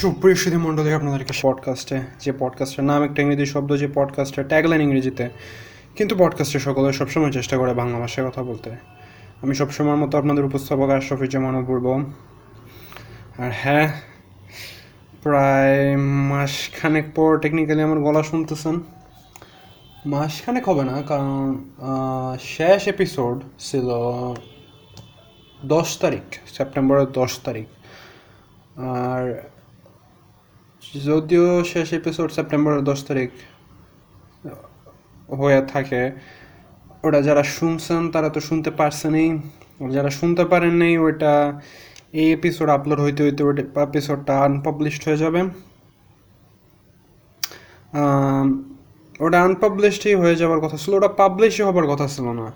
[0.00, 5.30] সুপ্রিয় সুধী মণ্ডলী আপনাদেরকে পডকাস্টে যে পডকাস্টের নাম একটা ইংরেজি শব্দ, যে পডকাস্টের ট্যাগলাইন ইংরেজিতে,
[5.96, 8.70] কিন্তু পডকাস্টে সকলে সবসময় চেষ্টা করে বাংলা ভাষায় কথা বলতে।
[9.42, 11.86] আমি সবসময়ের মতো আপনাদের উপস্থাপক আশরফি জামানত বলব।
[13.38, 13.92] আর হ্যাঁ
[15.22, 15.96] প্রায়
[16.30, 18.80] মাসখানেক পর টেকনিক্যালি আমার গলা শুনতেছেন।
[20.06, 21.58] মাসখানেক হবে না, কারণ
[22.40, 23.88] শেষ এপিসোড ছিল
[25.64, 27.66] দশ তারিখ সেপ্টেম্বরের দশ তারিখ।
[28.76, 29.42] আর
[30.94, 33.30] যদিও শেষ এপিসোড সেপ্টেম্বরের দশ তারিখ,
[35.40, 36.02] হয়ে থাকে
[37.06, 39.28] ওটা যারা শুনছেন তারা তো শুনতে পারছেনই।
[39.94, 41.60] যারা শুনতে পারেন নাই ওটা
[42.20, 45.40] এই এপিসোড আপলোড হইতে হইতে ওটা এপিসোডটা আনপাবলিশড হয়ে যাবে।
[49.20, 52.46] ওটা আনপাবলিশডই হয়ে যাওয়ার কথা ছিল, ওটা পাবলিশই হবার কথা ছিল না।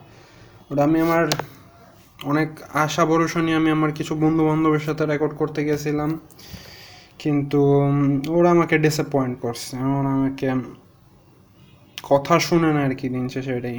[0.70, 1.24] ওটা আমি আমার
[2.24, 2.48] অনেক
[2.84, 6.20] আশা ভরসা নিয়ে আমি আমার কিছু বন্ধু বান্ধবের সাথে রেকর্ড করতে গেছিলাম।
[7.22, 7.60] কিন্তু
[8.36, 10.48] ওরা আমাকে ডিসঅ্যাপয়েন্ট করছে। ওরা আমাকে
[12.10, 13.78] কথা শুনে না আর কি দিন শেষে এটাই।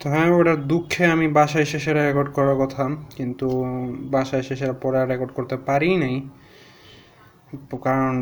[0.00, 2.84] তো হ্যাঁ ওটার দুঃখে আমি বাসায় শেষে রেকর্ড করার কথা,
[3.18, 3.46] কিন্তু
[4.14, 6.16] বাসায় শেষের পরে রেকর্ড করতে পারি নাই।
[7.84, 8.14] কারণ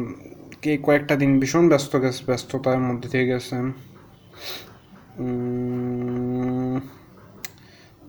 [0.62, 3.56] কে কয়েকটা দিন ভীষণ ব্যস্ত গেছে, ব্যস্ততার মধ্যে দিয়ে গেছে।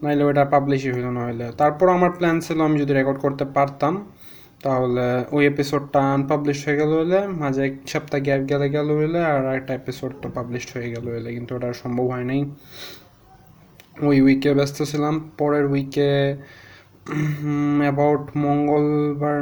[0.03, 3.94] নাইলে ওটা পাবলিশই হইল না হইলে। তারপর আমার প্ল্যান ছিল আমি যদি রেকর্ড করতে পারতাম।
[4.64, 9.56] তাহলে ওই এপিসোডটা আনপাবলিশ হয়ে গেল হইলে, মাঝে এক সপ্তাহ গ্যাপ গেলে গেল হইলে, আর
[9.56, 12.42] একটা এপিসোডটা পাবলিশ হয়ে গেল হইলে, কিন্তু ওটা সম্ভব হয় নাই।
[14.02, 16.09] ওই উইকে ব্যস্ত ছিলাম, পরের উইকে
[17.81, 19.39] অ্যাবাউট মঙ্গলবার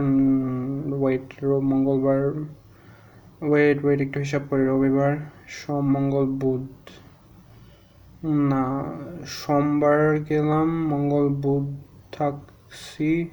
[1.01, 2.21] ওয়েট মঙ্গলবার
[3.49, 5.13] ওয়েট ওয়েট একটু হিসাব করি, রবিবার,
[5.47, 6.67] সোম, মঙ্গল, বুধ।
[8.51, 8.63] না,
[9.25, 11.67] সোমবার গেলাম, মঙ্গল, বুধ
[12.11, 13.29] থাকছি।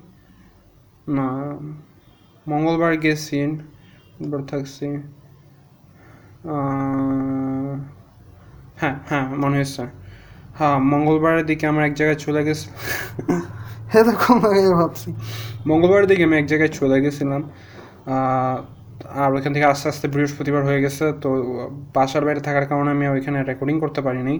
[1.08, 1.26] না
[2.46, 3.38] মঙ্গলবার গেছি
[4.50, 4.86] থাকছি।
[8.80, 9.84] হ্যাঁ হ্যাঁ মনে হয়েছে
[10.58, 12.68] হ্যাঁ মঙ্গলবারের দিকে আমরা এক জায়গায় চলে গেছি
[13.94, 15.08] এরকম লাগে ভাবছি?
[15.66, 17.42] মঙ্গলবারের দিকে আমি এক জায়গায় চলে গেছিলাম।
[19.14, 21.28] আর ওইখান থেকে আস্তে আস্তে বৃহস্পতিবার হয়ে গেছে তো
[21.94, 24.34] বাসার বাইরে থাকার কারণে আমি ওইখানে রেকর্ডিং করতে পারিনি।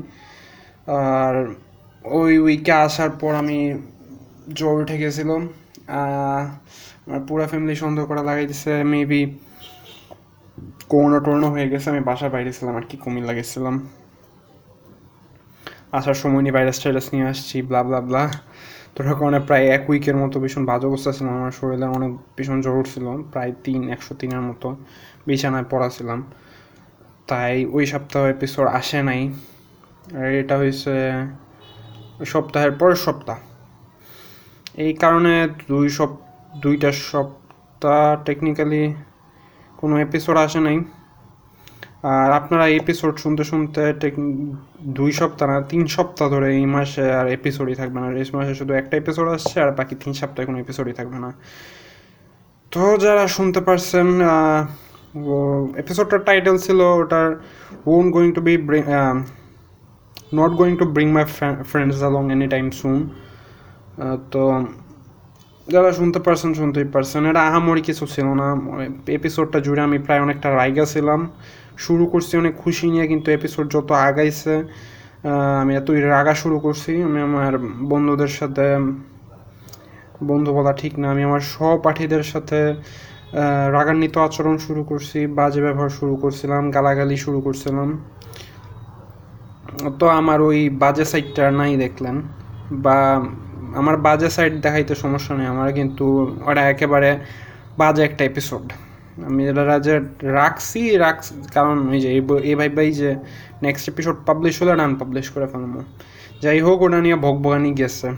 [0.86, 1.34] আর
[2.04, 3.58] ওই উইকে আসার পর আমি
[4.54, 5.42] জ্বর উঠে গেছিল আহ,
[5.96, 9.22] আমার পুরো ফ্যামিলি সন্দেহ করা লাগাই দিছে মেবি
[10.92, 13.74] করোনা টোরোনা হয়ে গেছে, আমি বাসার বাইরে ছিলাম আর কি কুমিল্লা গেছিলাম
[15.98, 18.22] আসার সময় নিয়ে ভাইরাস টাইরাস নিয়ে আসছি ব্লা ব্লা ব্লা
[18.94, 22.58] তো ওটার কারণে প্রায় এক উইকের মতো ভীষণ বাজে অবস্থা ছিল, আমার শরীরে অনেক ভীষণ
[22.64, 24.68] জ্বর ছিল প্রায় তিন, একশো তিনের মতো
[25.28, 26.20] বিছানায় পড়া ছিলাম
[27.30, 29.22] তাই ওই সপ্তাহ এপিসোড আসে নাই।
[30.18, 30.94] আর এটা হয়েছে
[32.32, 33.38] সপ্তাহের পরের সপ্তাহ।
[34.84, 35.32] এই কারণে
[35.70, 36.12] দুই সপ,
[36.64, 38.82] দুইটা সপ্তাহ টেকনিক্যালি
[39.80, 40.78] কোনো এপিসোড আসে নাই।
[42.14, 43.82] আর আপনারা এপিসোড শুনতে শুনতে
[44.98, 48.72] দুই সপ্তাহ না, তিন সপ্তাহ ধরে এই মাসে আর এপিসোডই থাকবে না। এই মাসে শুধু
[48.80, 51.30] একটা এপিসোড আসছে আর বাকি তিন সপ্তাহে কোনো এপিসোডই থাকবে না।
[52.72, 54.06] তো যারা শুনতে পারছেন
[55.82, 57.28] এপিসোডটার টাইটেল ছিল ওটার
[57.94, 58.54] on going to be
[60.38, 61.24] not going to bring my
[61.70, 62.98] friends along any time soon
[64.32, 64.42] তো
[65.68, 68.48] যারা শুনতে পারছেন, শুনতেই পারছেন। এটা আহামরি কিছু ছিল না।
[69.18, 71.20] এপিসোডটা জুড়ে আমি প্রায় অনেকটা রাইগা ছিলাম।
[71.84, 74.54] শুরু করছি অনেক খুশি নিয়ে, কিন্তু এপিসোড যত আগাইছে
[75.62, 77.52] আমি এতই রাগা শুরু করছি। আমি আমার
[77.92, 78.66] বন্ধুদের সাথে,
[80.30, 82.60] বন্ধু বলা ঠিক না, আমি আমার সহপাঠীদের সাথে
[83.76, 87.88] রাগান্বিত আচরণ শুরু করছি, বাজে ব্যবহার শুরু করছিলাম, গালাগালি শুরু করছিলাম।
[89.98, 92.16] তো আমার ওই বাজে সাইডটা নাই দেখলেন।
[92.84, 92.98] বা
[93.80, 96.06] আমার বাজে সাইড দেখাইতে সমস্যা নেই, আমার কিন্তু
[96.48, 97.10] ওটা একেবারে
[97.80, 98.66] বাজে একটা এপিসোড
[99.28, 99.94] আমি এটা যে
[100.38, 102.20] রাখছি রাখছি, কারণ ওই যে এই
[102.50, 103.10] এই ভাই যে
[103.66, 105.74] নেক্সট এপিসোড পাবলিশ হলে না আনপাবলিশ করে ফেলব।
[106.42, 108.08] যাই হোক, ওটা নিয়ে ভগভগানি গেছে।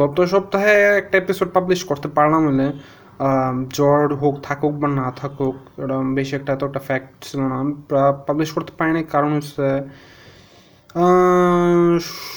[0.00, 2.66] গত সপ্তাহে একটা এপিসোড পাবলিশ করতে পারলাম হলে
[3.76, 7.58] জ্বর হোক, থাকুক বা না থাকুক এটা বেশি একটা এতটা ফ্যাক্ট ছিল না।
[8.28, 9.66] পাবলিশ করতে পারিনি, কারণ হচ্ছে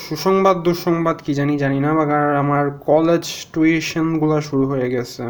[0.07, 1.89] সুসংবাদ, দুঃসংবাদ কি জানি জানি না
[2.19, 5.23] আর আমার কলেজ টিউশনগুলো শুরু হয়ে গেছে।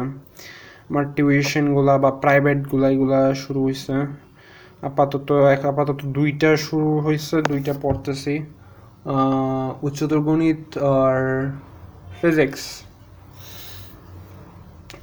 [0.88, 3.94] আমার টিউশনগুলা বা প্রাইভেটগুলা এগুলা শুরু হয়েছে
[4.88, 8.34] আপাতত এক, আপাতত দুইটা শুরু হয়েছে দুইটা পড়তেছি।
[9.86, 10.64] উচ্চতর গণিত
[11.02, 11.18] আর
[12.18, 12.62] ফিজিক্স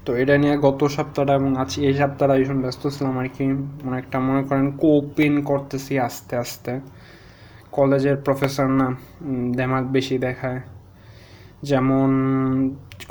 [0.06, 3.46] তো এটা নিয়ে গত সপ্তাহটা এবং আজ এই সপ্তাহটা ভীষণ ব্যস্ত ছিলাম আর কি।
[3.90, 6.74] অনেকটা মনে করেন কোপিন করতেছি আস্তে আস্তে।
[7.78, 8.88] কলেজের প্রফেসর না
[9.58, 10.62] দেমাগ বেশি দেখায়।
[11.70, 12.10] যেমন,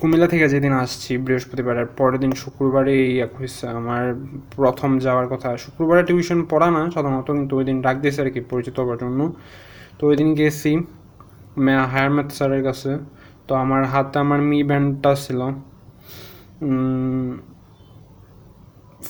[0.00, 2.96] কুমিল্লা থেকে যেদিন আসছি বৃহস্পতিবারের পরের দিন শুক্রবারে
[3.36, 4.04] হয়েছে। আমার
[4.56, 8.40] প্রথম যাওয়ার কথা, শুক্রবারে টিউশন পড়া না সাধারণত, কিন্তু ওই দিন ডাক দিয়েছে আর কি
[8.50, 9.20] পরিচিত হওয়ার জন্য।
[9.98, 10.72] তো ওই দিন গেছি
[11.92, 12.92] হায়ার ম্যাথ স্যারের কাছে।
[13.46, 15.40] তো আমার হাতে আমার মি ব্যান্ডটা ছিল।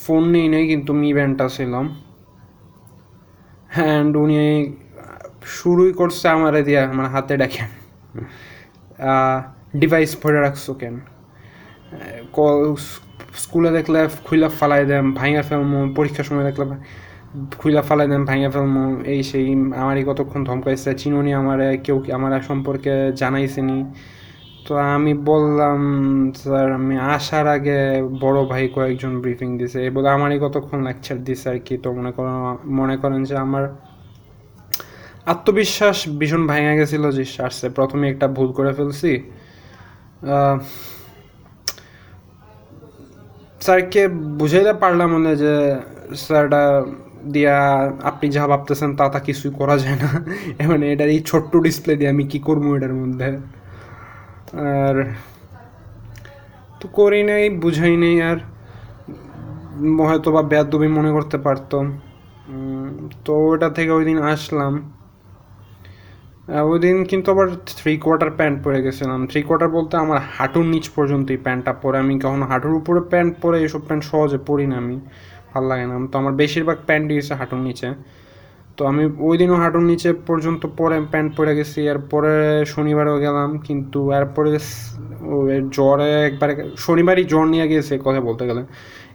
[0.03, 1.73] ফোন নেই নেই, কিন্তু মি ব্যান্ডটা ছিল।
[3.75, 4.35] অ্যান্ড উনি
[5.57, 7.69] শুরুই করছে আমার দিয়া, আমার হাতে দেখেন
[9.81, 10.95] ডিভাইস ভরে রাখছো কেন?
[12.35, 12.59] কল,
[13.43, 16.65] স্কুলে দেখলে খুইলা ফালাই দেন ভাইয়া ফেলমো, পরীক্ষার সময় দেখলে
[17.61, 19.47] খুইলা ফালাই দেন ভাইয়া ফেলমো, এই সেই,
[19.81, 23.77] আমারই কতক্ষণ ধমকাইছে, চিনুনি আমার, কেউ আমার সম্পর্কে জানাইছেনি?
[24.65, 25.79] তো আমি বললাম,
[26.41, 27.79] স্যার, আমি আসার আগে
[28.23, 32.11] বড় ভাই কয়েকজন ব্রিফিং দিছে। এই বলে আমারই কতক্ষণ লেকচার দিছে আর কি, তো মনে
[32.17, 32.35] করেন
[32.79, 33.63] মনে করেন যে আমার
[35.27, 39.11] আত্মবিশ্বাস ভীষণ ভাঙা গেছিল যে আসছে প্রথমে একটা ভুল করে ফেলছি।
[43.61, 44.01] স্যারকে
[44.39, 45.53] বুঝাইতে পারলাম মনে যে
[46.23, 46.61] স্যারটা
[47.33, 47.55] দিয়া
[48.03, 50.09] আপনি যা ভাবতেছেন তা তা কিছুই করা যায় না।
[50.71, 53.29] মানে এটার এই ছোট্ট ডিসপ্লে দিয়ে আমি কি করব এটার মধ্যে?
[54.69, 54.95] আর
[56.79, 58.37] তো করি নাই, বুঝাই নেই আর
[60.07, 61.85] হয়তো বা বেদবি মনে করতে পারতাম।
[63.25, 64.73] তো ওটা থেকে ওই দিন আসলাম।
[66.71, 67.47] ওই দিন কিন্তু আবার
[67.79, 71.97] থ্রি কোয়ার্টার প্যান্ট পরে গেছিলাম। থ্রি কোয়ার্টার বলতে আমার হাঁটুর নিচ পর্যন্ত এই প্যান্টটা পরে।
[72.03, 74.97] আমি কখনো হাঁটুর উপরে প্যান্ট পরে এইসব প্যান্ট সহজে পরি না আমি।
[75.51, 77.87] ভালো লাগে না। তো আমার বেশিরভাগ প্যান্ট গেছে হাঁটুর নিচে।
[78.77, 82.33] তো আমি ওই দিনও হাঁটুর নিচে পর্যন্ত পরে প্যান্ট পরে গেছি। এরপরে
[82.73, 84.49] শনিবারও গেলাম, কিন্তু এরপরে
[85.75, 86.53] জ্বরে একবারে
[86.85, 88.61] শনিবারই জ্বর নিয়ে গেছে কথা বলতে গেলে।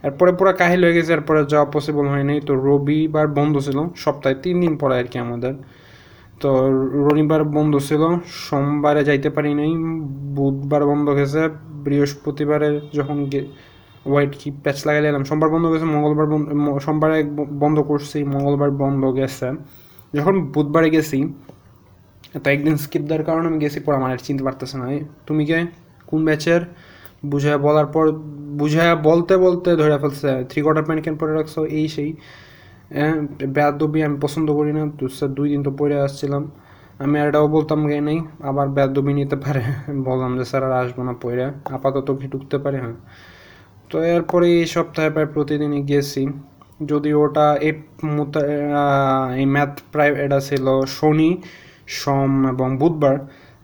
[0.06, 4.56] এরপরে পুরো কাহিল হয়ে গেছে, এরপরে যাওয়া পসিবল হয়নি। তো রবিবার বন্ধ ছিল, সপ্তাহে তিন
[4.62, 5.54] দিন পরে আর কি আমাদের।
[6.40, 6.50] তো
[7.06, 8.02] রবিবার বন্ধ ছিল,
[8.46, 9.72] সোমবারে যাইতে পারি নাই,
[10.36, 11.42] বুধবার বন্ধ গেছে
[11.84, 13.16] বৃহস্পতিবারে যখন
[14.10, 16.26] হোয়াইট কি প্যাচ লাগাই এলাম সোমবার বন্ধ গেছে, মঙ্গলবার
[16.86, 17.16] সোমবারে
[17.62, 19.48] বন্ধ করছি, মঙ্গলবার বন্ধ গেছে।
[20.16, 21.18] যখন বুধবারে গেছি,
[22.42, 24.86] তো একদিন স্কিপ দেওয়ার কারণে আমি গেছি পর আমার চিনতে পারতেছে না।
[25.28, 25.58] তুমি কে?
[26.08, 26.62] কোন ব্যাচের
[27.30, 28.04] বুঝায় বলার পর,
[28.60, 32.10] বুঝায় বলতে বলতে ধরে ফেলছে থ্রি কোয়ার্টার প্যান্ট কেন পরে রাখছো, এই সেই।
[33.56, 36.42] বেদবি আমি পছন্দ করি না। তো স্যার দুই দিন তো পরে আসছিলাম।
[37.00, 39.62] আমি আর এটাও বলতাম গে নেই, আবার বেদবি নিতে পারে।
[40.08, 42.78] বললাম যে স্যার আর আসব না পরে, আপাতত ভি ঢুকতে পারে?
[42.78, 42.96] হ্যাঁ।
[43.90, 46.22] তো এরপরে এই সপ্তাহে প্রায় প্রতিদিনই গেছি।
[46.86, 47.74] যদি ওটা এই
[49.36, 51.30] এই ম্যাথ প্রায় এটা ছিল শনি,
[51.94, 53.16] সোম এবং বুধবার,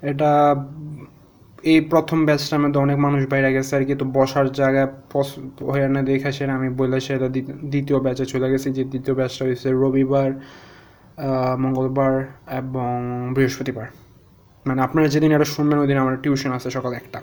[0.02, 0.30] এটা
[1.72, 4.82] এই প্রথম ব্যাচটার মধ্যে অনেক মানুষ বাইরে গেছে আর কি, তো বসার জায়গা
[5.72, 7.28] হয়ে না দেখে সেটা আমি বলে সেটা
[7.72, 10.30] দ্বিতীয় ব্যাচে চলে গেছি, যে দ্বিতীয় ব্যাচটা হয়েছে রবিবার
[11.64, 12.14] মঙ্গলবার
[12.60, 12.96] এবং
[13.36, 13.86] বৃহস্পতিবার।
[14.66, 17.18] মানে আপনারা যেদিন এটা শুনবেন ওই দিন আমার টিউশন আছে সকাল একটা।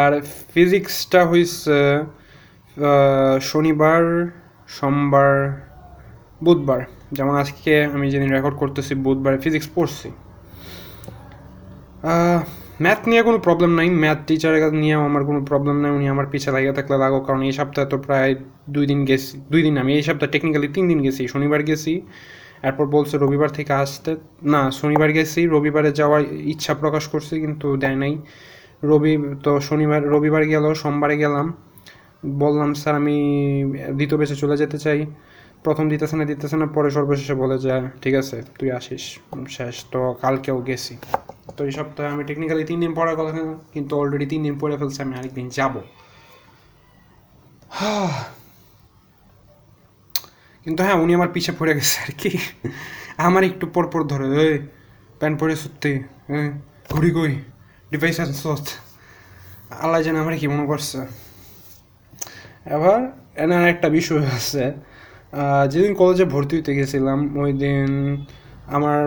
[0.00, 0.12] আর
[0.52, 1.78] ফিজিক্সটা হয়েছে
[3.50, 4.02] শনিবার,
[4.76, 5.32] সোমবার,
[6.44, 6.80] বুধবার।
[7.16, 10.08] যেমন আজকে আমি যেদিন রেকর্ড করতেছি, বুধবার ফিজিক্স পড়ছি।
[12.84, 16.26] ম্যাথ নিয়ে কোনো প্রবলেম নাই। ম্যাথ টিচারের কাছে নিয়েও আমার কোনো প্রবলেম নাই। উনি আমার
[16.32, 18.30] পিছিয়ে লাগিয়ে থাকলে লাগো কারণ এই সপ্তাহে তো প্রায়
[18.74, 21.92] দুই দিন গেছি। দুই দিন আমি এই সপ্তাহে টেকনিক্যালি তিন দিন গেছি। শনিবার গেছি,
[22.68, 24.10] এরপর বলছে রবিবার থেকে আসতে।
[24.52, 26.22] না, শনিবার গেছি, রবিবারে যাওয়ার
[26.52, 28.14] ইচ্ছা প্রকাশ করছি, কিন্তু দেয় নাই।
[28.90, 29.12] রবি,
[29.44, 31.46] তো শনিবার, রবিবার গেল, সোমবারে গেলাম।
[32.42, 33.16] বললাম, স্যার, আমি
[33.96, 35.00] দ্বিতীয় বেশে চলে যেতে চাই।
[35.64, 37.72] প্রথম দিতেছে না দিতেছে না, পরে সর্বশেষে বলে যে,
[38.02, 39.04] ঠিক আছে, তুই আসিস,
[39.56, 40.94] শেষ, তো কালকেও গেছি।
[41.56, 43.32] তো এই সপ্তাহে আমি টেকনিক্যালি তিন দিন পড়ার কথা,
[43.74, 45.74] কিন্তু অলরেডি তিন দিন পড়ে ফেলছে, আমি আরেকদিন যাব।
[50.64, 52.30] কিন্তু হ্যাঁ উনি আমার পিছে পড়ে গেছে আর কি।
[53.28, 54.52] আমার একটু পর পর ধরে ওই
[55.20, 55.92] প্যান্ট পরে সত্যি
[56.92, 57.32] ঘুরি কই?
[57.92, 58.16] ডিভাইস
[59.82, 60.98] আল্লাহ যেন আমার কি মনে করছে
[62.76, 62.98] এবার
[63.42, 64.64] এনার একটা বিষয় আছে
[65.72, 67.90] যেদিন কলেজে ভর্তি হইতে গেছিলাম, ওই দিন
[68.76, 69.00] আমার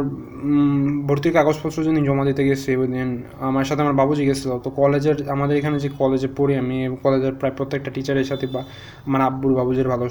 [1.07, 3.09] ভর্তির কাগজপত্র যেদিন জমা দিতে গেছি, ওই দিন
[3.49, 7.53] আমার সাথে আমার বাবুজি গেছিল। তো কলেজের আমাদের এখানে যে কলেজে পড়ি আমি কলেজের প্রায়
[7.57, 8.61] প্রত্যেকটা টিচারের সাথে বা
[9.07, 10.05] আমার আব্বুর বাবুজির ভালো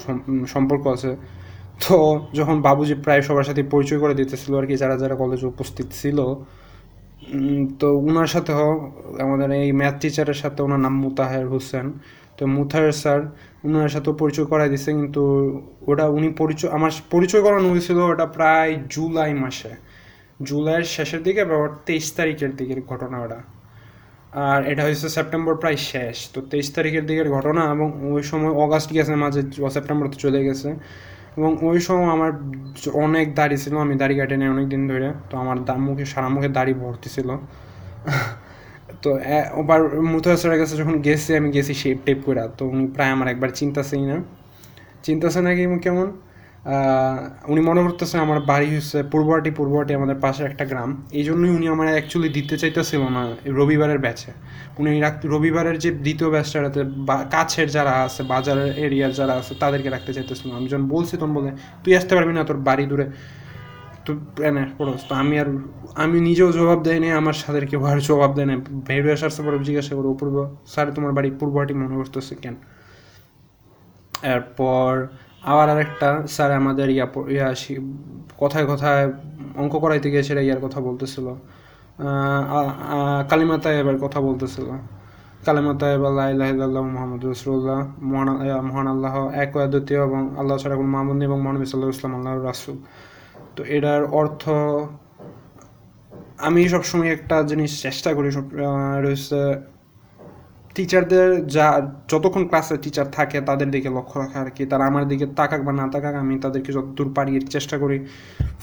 [0.53, 1.11] সম্পর্ক আছে।
[1.83, 1.95] তো
[2.39, 6.17] যখন বাবুজি প্রায় সবার সাথে পরিচয় করে দিতেছিল আর কি, যারা যারা কলেজে উপস্থিত ছিল
[7.79, 8.65] তো ওনার সাথেও
[9.25, 11.85] আমাদের এই ম্যাথ টিচারের সাথে ওনার নাম মুতাহের হোসেন।
[12.41, 13.21] তো মুথার স্যার
[13.63, 18.77] ওনার সাথেও পরিচয় করাই দিছে, কিন্তু ওটা উনি পরিচয়, আমার পরিচয় করানো হয়েছিল ওটা প্রায়
[18.89, 19.69] জুলাই মাসে।
[20.43, 23.37] জুলাইয়ের শেষের দিকে বা তেইশ তারিখের দিকের ঘটনা ওটা।
[24.31, 28.93] আর এটা হয়েছে সেপ্টেম্বর প্রায় শেষ। তো তেইশ তারিখের দিকের ঘটনা এবং ওই সময় অগাস্ট
[28.93, 30.75] গেছে, মাঝে সেপ্টেম্বর তো চলে গেছে।
[31.37, 32.31] এবং ওই সময় আমার
[32.93, 36.49] অনেক দাড়ি ছিল, আমি দাড়ি কাটে অনেক দিন ধরে। তো আমার দা- মুখে, সারা মুখে
[36.49, 37.37] দাড়ি ভর্তি ছিল।
[39.01, 39.19] তো
[39.53, 43.49] ওবার মুথাসের কাছে যখন গেছি, আমি গেছি শেপ টেপ করে তো উনি প্রায় আমার একবার
[43.49, 44.17] চিন্তাছেই না।
[45.03, 46.11] চিন্তাছে নাকি কেমন?
[47.47, 51.67] উনি মনে করতেছে আমার বাড়ি হচ্ছে পূর্বহাটি পূর্বহাটি আমাদের পাশে একটা গ্রাম। এই জন্যই উনি
[51.67, 54.31] আমার অ্যাকচুয়ালি দিতে চাইতেছিল না রবিবারের ব্যাচে
[54.77, 60.13] উনি রবিবারের যে দ্বিতীয় ব্যাচটাতে বা- কাছের যারা আছে, বাজারের এরিয়ার যারা আছে, তাদেরকে রাখতে
[60.13, 61.51] চাইতেছিল আমি যখন বলছি, তখন বলে,
[61.83, 63.05] তুই আসতে পারবি না, তোর বাড়ি দূরে।
[64.05, 64.11] তো
[64.77, 65.49] পড়োস তো আমি আর,
[66.03, 68.55] আমি নিজেও জবাব দেয়নি আমার সাথে কেউ আর জবাব দেয় না
[68.87, 70.35] ভেবে আসার পরে জিজ্ঞাসা করো পূর্ব
[70.73, 72.55] স্যার, তোমার বাড়ি পূর্বহাটি মনে করতেছে কেন?
[74.33, 74.91] এরপর
[75.51, 77.05] আবার আরেকটা, স্যার, আমাদের ইয়া
[77.35, 77.47] ইয়া
[78.41, 79.03] কথায় কথায়
[79.61, 81.27] অঙ্ক করাইতে গিয়ে সেটা ইয়ার কথা বলতেছিল।
[83.31, 84.67] কালিমাতা এবার কথা বলতেছিল।
[85.47, 87.79] কালিমাতা এবার লাইল্লাহ মোহাম্মদ রসুল্লাহ
[88.11, 88.29] মহান
[88.69, 92.77] মহান আল্লাহ, এক দ্বিতীয় এবং আল্লাহ ছাড়া কোনো মাহমুদ এবং মহানবী সাল্লাহ ইসলাম আল্লাহ রাসুল।
[93.55, 94.43] তো এটার অর্থ
[96.47, 98.45] আমি সবসময় একটা জিনিস চেষ্টা করি সব
[99.05, 99.41] রয়েছে
[100.75, 101.67] টিচারদের যা,
[102.11, 105.71] যতক্ষণ ক্লাসে টিচার থাকে তাদের দিকে লক্ষ্য রাখা আর কি। তারা আমার দিকে তাকাক বা
[105.79, 107.97] না তাকাক, আমি তাদেরকে যতদূর পারি চেষ্টা করি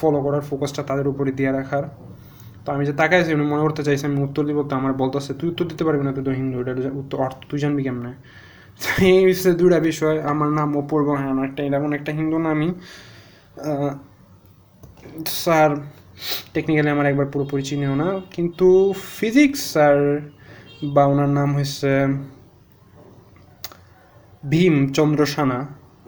[0.00, 1.84] ফলো করার ফোকাসটা তাদের উপরে দিয়ে রাখার।
[2.64, 5.46] তো আমি যে তাকাইছি, উনি মনে করতে চাইছি, আমি উত্তর দিব, তো আমার বলতেছে, তুই
[5.52, 8.12] উত্তর দিতে পারবি না তুই তো হিন্দু এটার যে উত্তর, অর্থ তুই জানবি কেমনে?
[9.12, 12.68] এই বিষয়ে দুটা বিষয়, আমার নাম অপূর্ব হ্যাঁ আমার একটা, এরকম একটা হিন্দু নামই।
[15.42, 15.70] স্যার
[16.54, 18.68] টেকনিক্যালি আমার একবার পুরোপুরি চিনিও না, কিন্তু
[19.16, 19.96] ফিজিক্স স্যার
[20.94, 21.92] বা ওনার নাম হচ্ছে
[24.52, 25.58] ভীম চন্দ্র সানা।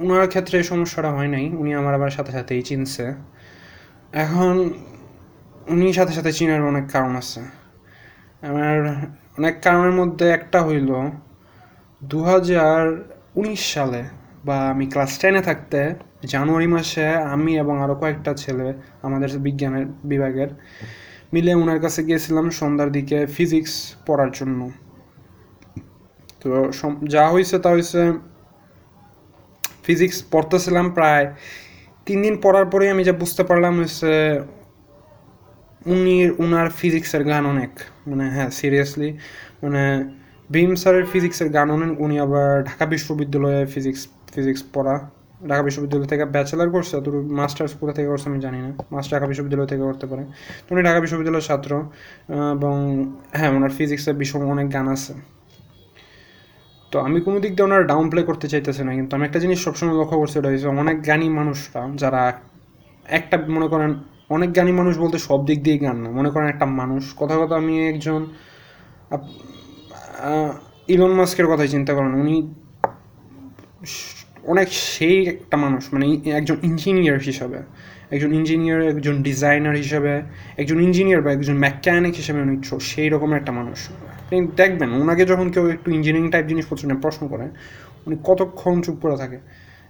[0.02, 3.04] ওনার ক্ষেত্রে সমস্যাটা হয় নাই, উনি আমার আবার সাথে সাথেই চিনছে।
[4.24, 4.54] এখন
[5.72, 7.40] উনি সাথে সাথে চিনার অনেক কারণ আছে।
[8.48, 8.76] আমার
[9.38, 10.90] অনেক কারণের মধ্যে একটা হইল
[12.02, 12.80] দু হাজার
[13.40, 14.02] উনিশ সালে
[14.46, 15.80] বা আমি ক্লাস টেনে থাকতে
[16.32, 18.66] জানুয়ারি মাসে আমি এবং আরও কয়েকটা ছেলে
[19.06, 20.50] আমাদের বিজ্ঞানের বিভাগের
[21.32, 23.74] মিলে ওনার কাছে গিয়েছিলাম সন্ধ্যার দিকে ফিজিক্স
[24.06, 24.60] পড়ার জন্য।
[26.40, 26.48] তো
[27.14, 28.02] যা হয়েছে তা হয়েছে
[29.84, 31.26] ফিজিক্স পড়তেছিলাম প্রায়
[32.06, 34.12] তিন দিন পড়ার পরে আমি যা বুঝতে পারলাম হচ্ছে
[35.86, 37.72] উনি উনার ফিজিক্সের গান অনেক।
[38.06, 39.10] মানে হ্যাঁ সিরিয়াসলি
[39.62, 39.82] মানে
[40.50, 44.96] ভীম স্যারের ফিজিক্সের গান অনেক, উনি আবার ঢাকা বিশ্ববিদ্যালয়ে ফিজিক্স ফিজিক্স পড়া।
[45.48, 49.26] ঢাকা বিশ্ববিদ্যালয় থেকে ব্যাচেলার করছে তো মাস্টার্স কোথা থেকে করছে আমি জানি না। মাস্টার ঢাকা
[49.32, 50.22] বিশ্ববিদ্যালয় থেকে করতে পারে।
[50.64, 51.70] তো উনি ঢাকা বিশ্ববিদ্যালয়ের ছাত্র
[52.56, 52.74] এবং
[53.38, 55.12] হ্যাঁ ওনার ফিজিক্সের বিষয় অনেক গান আছে।
[56.92, 59.58] তো আমি কোনো দিক দিয়ে ওনার ডাউন প্লে করতে চাইতেছি না, কিন্তু আমি একটা জিনিস
[59.66, 62.22] সবসময় লক্ষ্য করছি, ওটা হচ্ছে অনেক জ্ঞানী মানুষরা, যারা
[63.18, 63.90] একটা মনে করেন
[64.36, 67.54] অনেক জ্ঞানী মানুষ বলতে সব দিক দিয়ে জ্ঞান না। মনে করেন একটা মানুষ। কথা কথা
[67.62, 68.20] আমি একজন
[70.94, 72.34] ইলন মাস্কের কথাই চিন্তা করেন। উনি
[74.52, 77.58] অনেক সেই একটা মানুষ মানে একজন ইঞ্জিনিয়ার হিসাবে।
[78.10, 80.22] একজন ইঞ্জিনিয়ার একজন ডিজাইনার হিসাবে,
[80.58, 85.50] একজন ইঞ্জিনিয়ার বা একজন মেকানিক হিসাবে উনি সেই রকমের একটা মানুষ। আপনি দেখবেন, ওনাকে যখন
[85.50, 87.46] কেউ একটু ইঞ্জিনিয়ারিং টাইপ জিনিসপত্র নিয়ে প্রশ্ন করে,
[88.06, 89.38] উনি কতক্ষণ চুপ করে থাকে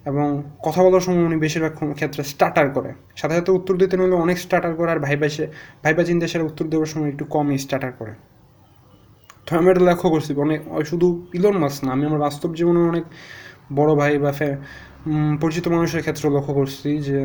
[0.07, 4.39] এবং কথা বলার সময় উনি বেশিরভাগ ক্ষেত্রে স্টার্টার করে। সাথে সাথে উত্তর দিতে নিলে অনেক
[4.39, 5.47] স্টার্টার করে আর ভাইবা সে
[5.83, 8.13] ভাইবা চিন্তা সেরা উত্তর দেওয়ার সময় একটু কমই স্টার্টার করে।
[9.47, 12.81] তো আমি এটা লক্ষ্য করছি অনেক ওই শুধু ইলন মাস না, আমি আমার বাস্তব জীবনে
[12.81, 13.05] অনেক
[13.79, 14.31] বড় ভাই বা
[15.43, 17.19] পরিচিত মানুষের ক্ষেত্রে লক্ষ্য করছি যে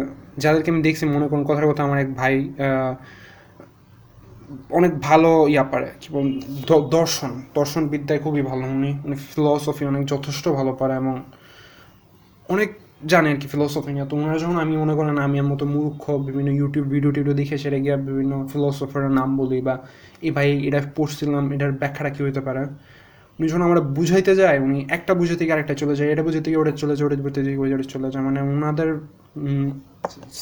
[0.43, 2.35] যাদেরকে আমি দেখছি মনে করুন কথার কথা আমার এক ভাই
[4.77, 6.27] অনেক ভালো ইয়া পারে, কি বল
[6.97, 11.15] দর্শন দর্শন বিদ্যায় খুবই ভালো। উনি উনি ফিলসফি অনেক যথেষ্ট ভালো পারে এবং
[12.53, 12.69] অনেক
[13.11, 16.03] জানে আর কি ফিলোসফি নিয়ে। তো ওনারা যখন আমি মনে করেন আমি আমার মতো মূর্খ,
[16.27, 19.75] বিভিন্ন ইউটিউব ভিডিও টিডিও দেখে সেটা গিয়ে বিভিন্ন ফিলোসফারের নাম বলি বা
[20.25, 22.63] এই ভাই, এটা পড়ছিলাম, এটার ব্যাখ্যাটা কী হতে পারে?
[23.39, 26.57] উনি যখন আমরা বুঝাইতে যাই, উনি একটা বুঝে থেকে আরেকটা চলে যায়। এটা বুঝে থেকে
[26.57, 28.89] ওটা চলে যায়, ওটা বুঝতে থেকে ওটা চলে যায়। মানে ওনাদের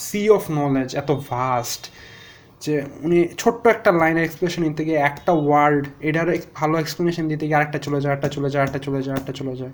[0.06, 1.84] সি অফ নলেজ এত ভাস্ট
[2.64, 2.74] যে
[3.06, 6.28] উনি ছোট্ট একটা লাইনের এক্সপ্লেনেশন নিতে গিয়ে একটা ওয়ার্ড এটার
[6.60, 9.54] ভালো এক্সপ্লেনেশন দিতে গিয়ে আরেকটা চলে যায়, আরেকটা চলে যায়, আরেকটা চলে যায়, আরেকটা চলে
[9.60, 9.74] যায়।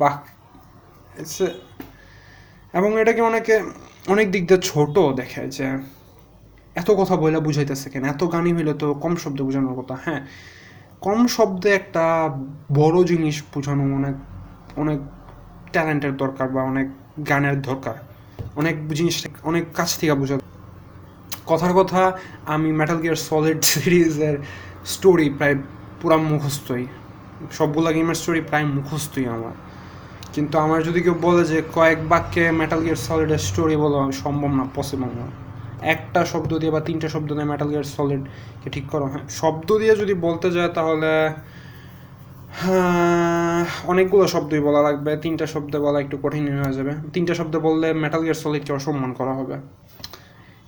[0.00, 0.18] বাক
[1.22, 1.36] It's
[2.78, 3.54] এবং এটাকে অনেকে,
[4.08, 5.66] অনেক দিক দিয়ে ছোট দেখে যে,
[6.76, 8.04] এত কথা বলে বুঝাইতেছে কেন?
[8.04, 10.22] এত গানই হইলে তো কম শব্দ বোঝানোর কথা হ্যাঁ?
[11.00, 12.28] কম শব্দে একটা
[12.72, 14.14] বড় জিনিস বোঝানো অনেক
[14.78, 14.98] অনেক
[15.72, 16.88] ট্যালেন্টের দরকার বা অনেক
[17.28, 17.94] গানের দরকার।
[18.56, 20.38] অনেক জিনিস অনেক কাছ থেকে বোঝা।
[21.46, 24.38] কথার কথা, আমি মেটাল গিয়ার সলিড সিরিজের
[24.86, 25.56] স্টোরি প্রায়
[26.02, 26.86] পুরা মুখস্থই।
[27.52, 29.52] সবগুলা গেমের স্টোরি প্রায় মুখস্থই আমার।
[30.32, 34.64] কিন্তু আমার যদি কেউ বলে যে কয়েক বাক্যে মেটাল গিয়ার সলিডের স্টোরি বলা সম্ভব না
[34.74, 35.47] পসিবল না।
[35.82, 39.94] একটা শব্দ দিয়ে বা তিনটা শব্দ দিয়ে মেটাল গিয়ার সলিডকে ঠিক করো হ্যাঁ। শব্দ দিয়ে
[39.96, 41.12] যদি বলতে যায় তাহলে
[43.86, 48.20] অনেকগুলো শব্দই বলা লাগবে। তিনটা শব্দ বলা একটু কঠিন হয়ে যাবে। তিনটা শব্দ বললে মেটাল
[48.22, 49.56] গিয়ার সলিডকে অসম্মান করা হবে।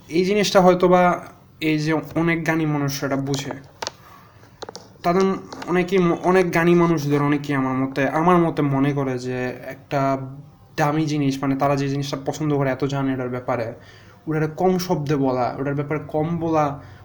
[0.08, 1.02] এই জিনিসটা হয়তো বা
[1.60, 3.52] এই যে অনেক জ্ঞানী মানুষ সেটা বুঝে।
[5.02, 5.22] তাদের
[5.68, 10.18] অনেকেই অনেক জ্ঞানী মানুষদের অনেকেই আমার মতে আমার মতে মনে করে যে একটা
[10.76, 13.72] দামি জিনিস মানে তারা যে জিনিসটা পছন্দ করে এত জানে এটার ব্যাপারে
[14.28, 16.64] ওটার কম শব্দে বলা, ওটার ব্যাপারে কম বলা,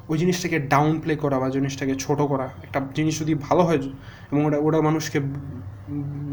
[0.10, 3.80] ওই জিনিসটাকে ডাউন প্লে করা বা জিনিসটাকে ছোট করা। একটা জিনিস যদি ভালো হয়
[4.32, 5.20] এবং ওটা ওটা মানুষকে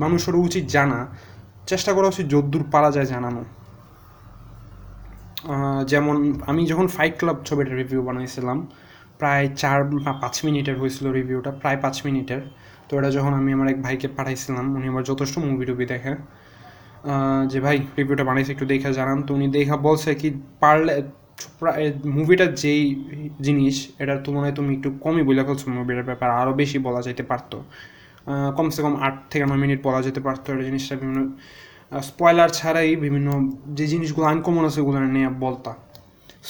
[0.03, 1.01] মানুষের উচিত জানা,
[1.71, 3.43] চেষ্টা করা উচিত যদ্দূর পারা যায় জানানো।
[5.93, 6.17] যেমন
[6.51, 8.59] আমি যখন ফাইট ক্লাব ছবিটার রিভিউ বানাইছিলাম,
[9.21, 12.43] প্রায় চার বা পাঁচ মিনিটের হয়েছিল রিভিউটা প্রায় পাঁচ মিনিটের।
[12.89, 16.13] তো এটা যখন আমি আমার এক ভাইকে পাঠাইছিলাম, উনি আমার যথেষ্ট মুভি টুভি দেখে।
[17.53, 20.29] যে ভাই রিভিউটা বানিয়েছে, একটু দেখে জানান তো। উনি দেখা বলছে কি,
[20.63, 20.95] পারলে
[21.61, 21.85] প্রায়
[22.19, 22.83] মুভিটার যেই
[23.47, 27.57] জিনিস, এটার তুলনায় তুমি একটু কমই বলে ফেলছো মুভিটার ব্যাপারে আরও বেশি বলা যেতে পারতো।
[28.57, 31.21] কমসে কম আট থেকে নয় মিনিট বলা যেতে পারতো এটা জিনিসটা বিভিন্ন
[32.09, 33.29] স্পয়লার ছাড়াই বিভিন্ন
[33.79, 35.73] যে জিনিসগুলো আনকমন আছে ওগুলো নিয়ে বলতা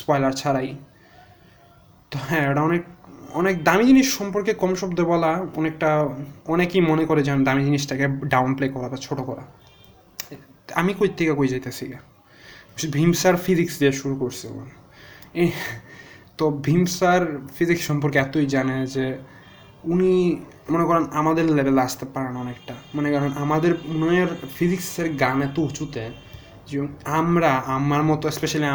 [0.01, 0.69] স্পয়লার ছাড়াই।
[2.11, 2.83] তো হ্যাঁ এটা অনেক
[3.41, 5.31] অনেক দামি জিনিস সম্পর্কে কম শব্দে বলা,
[5.61, 5.89] অনেকটা,
[6.55, 9.45] অনেকেই মনে করে যে দামি জিনিসটাকে ডাউন প্লে করা বা ছোটো করা।
[10.69, 11.87] আমি কই থেকে কই যাইতেছি
[12.93, 14.15] ভীম স্যার ফিজিক্স দিয়ে শুরু
[15.35, 15.51] এই
[16.39, 17.21] তো ভীম স্যার
[17.59, 19.19] ফিজিক্স সম্পর্কে এতই জানে যে
[19.85, 20.37] উনি,
[20.71, 24.29] মনে করেন আমাদের লেভেলে আসতে পারেন অনেকটা। মনে করেন আমাদের উনার
[24.59, 26.11] ফিজিক্সের গান এত উঁচুতে
[26.67, 28.67] যে আমরা, আমার মতো স্পেশালি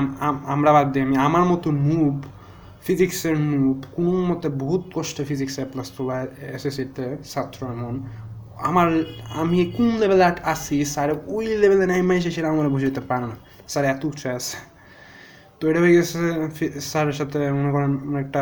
[0.45, 2.23] আমরা বাদ দিয়ে আমি, আমার মতো নুব
[2.83, 7.95] ফিজিক্সের নুব কোনো মতে বহুত কষ্টে ফিজিক্সে প্লাস তোলা এসএসসিতে ছাত্র এমন
[8.69, 8.87] আমার,
[9.41, 13.37] আমি কোন লেভেলে আছি, স্যার, ওই লেভেলে নাই মাইসে সেটা আমার বুঝাইতে পারে না।
[13.67, 14.57] স্যার, এত উঠে আছে।
[15.59, 16.19] তো এটা হয়ে গেছে
[16.89, 17.91] স্যারের সাথে মনে করেন
[18.23, 18.41] একটা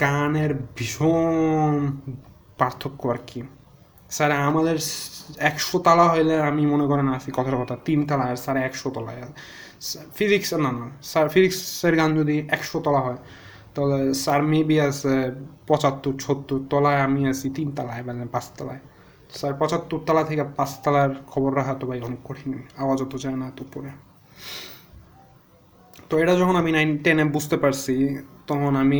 [0.00, 1.74] গানের ভীষণ
[2.58, 3.40] পার্থক্য আর কি।
[4.10, 4.76] স্যার, আমাদের
[5.38, 9.20] একশো তালা হইলে আমি মনে করেন আছি কথার কথা, তিন তালা স্যার একশো তলায়
[10.18, 13.18] ফিজিক্স না না, স্যার ফিজিক্সের গান যদি একশো তলা হয়,
[13.74, 15.14] তাহলে স্যার মেবি আছে
[15.66, 18.80] পঁচাত্তর, সত্তর, তলায় আমি আছি তিন তালায় মানে পাঁচ তলায়।
[19.36, 22.50] স্যার, পঁচাত্তর তলা থেকে পাঁচ তলার খবর রাখা তো ভাই অনেক কঠিন।
[22.82, 23.90] আওয়াজ অত যায় না এত উপরে
[26.08, 27.94] তো এটা যখন আমি নাইন টেনে বুঝতে পারছি,
[28.46, 28.98] তখন আমি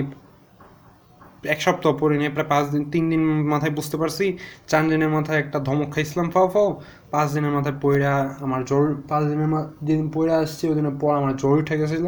[1.55, 4.27] এক সপ্তাহ পরে নিয়ে প্রায় পাঁচ দিন, তিন দিন মাথায় বুঝতে পারছি,
[4.71, 6.69] চার দিনের মাথায় একটা ধমক খাইছিলাম, ফাও ফাও।
[7.11, 8.15] পাঁচ দিনের মাথায় পইরা
[8.45, 9.49] আমার জ্বর, পাঁচ দিনের
[9.87, 12.07] যেদিন পইরা আসছি ওই দিনের পর আমার জ্বর উঠে গেছিল।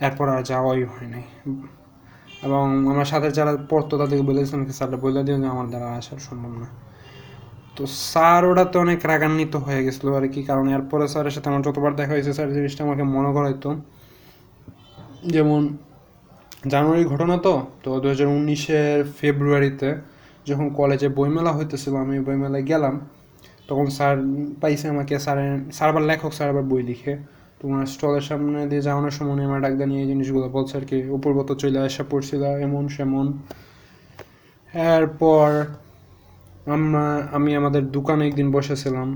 [0.00, 1.24] এরপর আর যাওয়াই হয় নাই।
[2.46, 6.52] এবং আমার সাথে যারা পড়তো তাদেরকে বলেছিলাম স্যারটা বলে দিও যে আমার দ্বারা আসার সম্ভব
[6.62, 6.68] না।
[7.76, 11.92] তো স্যার ওটাতে অনেক রাগান্বিত হয়ে গেছিল আর কি, কারণ এরপরে স্যারের সাথে আমার যতবার
[12.00, 13.70] দেখা হয়েছে, স্যার জিনিসটা আমাকে মনে করাইতো।
[15.34, 15.60] যেমন
[16.72, 19.90] জানুয়ারির ঘটনা তো তো দু হাজার উনিশের ফেব্রুয়ারিতে
[20.48, 22.94] যখন কলেজে বইমেলা হইতেছিল, আমি বইমেলায় গেলাম,
[23.68, 24.14] তখন স্যার
[24.62, 27.14] পাইছে আমাকে, স্যারের, স্যার আবার লেখক, স্যার আবার বই লিখে।
[27.60, 31.48] তোমার স্টলের সামনে দিয়ে যাওয়ানোর সময় আমার ডাক নিয়ে এই জিনিসগুলো বলছে আর কি উপরগত
[31.62, 33.26] চলে আসা পড়ছিল, এমন সেমন।
[34.96, 35.48] এরপর
[36.66, 39.08] আমরা, আমি আমাদের দোকানে একদিন বসেছিলাম,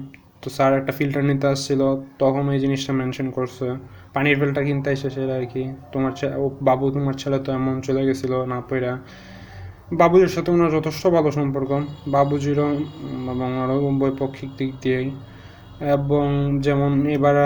[0.42, 1.80] তো স্যার একটা ফিল্টার নিতে আসছিল,
[2.18, 3.66] তখন এই জিনিসটা মেনশন করছে।
[4.14, 8.32] পানির ফিল্টার কিনতে এসেছে আর কি, তোমার ও বাবু, তোমার ছেলে তো এমন চলে গেছিল
[8.44, 8.98] না পইরা।
[9.92, 11.70] বাবুজির সাথে ওনার যথেষ্ট ভালো সম্পর্ক,
[12.08, 12.68] বাবুজিরও
[13.30, 15.10] এবং আরও বৈপক্ষিক দিক দিয়েই।
[15.94, 16.26] এবং
[16.60, 17.36] যেমন এবার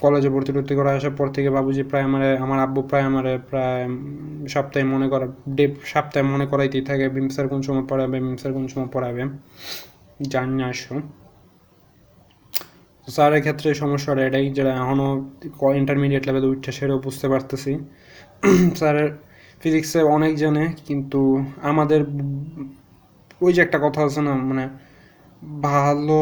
[0.00, 3.04] কলেজে ভর্তি টর্তি করা আসার পর থেকে বাবুজি প্রায় আমার আমার আব্বু প্রায়
[3.50, 3.82] প্রায়
[4.54, 8.90] সপ্তাহে মনে করা ডে সপ্তাহে মনে করাইতেই থাকে বিমসার কোন সময় পড়াবে বিমসার কোন সময়
[8.94, 9.22] পড়াবে?
[10.32, 10.94] জানি না আসো।
[13.08, 15.08] স্যারের ক্ষেত্রে সমস্যাটা এটাই যেটা এখনও
[15.80, 17.72] ইন্টারমিডিয়েট লেভেলে উঠছে সেটাও বুঝতে পারতেছি।
[18.78, 19.08] স্যারের
[19.62, 21.20] ফিজিক্সে অনেক জানে, কিন্তু
[21.70, 22.00] আমাদের,
[23.44, 24.64] ওই যে একটা কথা আছে না মানে
[25.68, 26.20] ভালো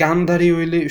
[0.00, 0.88] গানধারী হইলে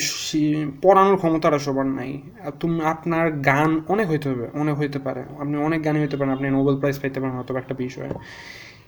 [0.82, 2.22] পড়ানোর ক্ষমতাটা সবার নাই।
[2.60, 6.50] তুমি, আপনার গান অনেক হইতে হবে, অনেক হইতে পারে। আপনি অনেক গানই হইতে পারেন, আপনি
[6.50, 8.10] নোবেল প্রাইজ পাইতে পারেন অথবা একটা বিষয়।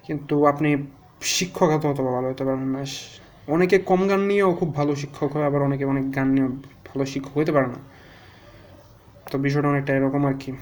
[0.07, 0.77] কিন্তু আপনি
[1.21, 2.85] শিক্ষক হতে অথবা ভালো হতে পারেন না।
[3.49, 6.49] অনেকে কম গান নিয়েও খুব ভালো শিক্ষক হয়, আবার অনেকে অনেক গান নিয়েও
[6.87, 7.75] ভালো শিক্ষক হইতে পারে না।
[9.31, 10.53] তো বিষয়টা অনেকটা এরকম আর কি।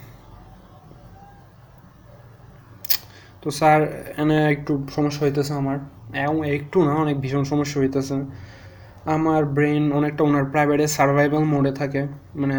[3.43, 5.79] তো স্যার, এনে একটু সমস্যা হইতেছে আমার।
[6.17, 8.15] এবং একটু না, অনেক ভীষণ সমস্যা হইতেছে।
[9.17, 12.03] আমার ব্রেন অনেকটা ওনার প্রাইভেটে সার্ভাইভাল মোডে থাকে।
[12.41, 12.59] মানে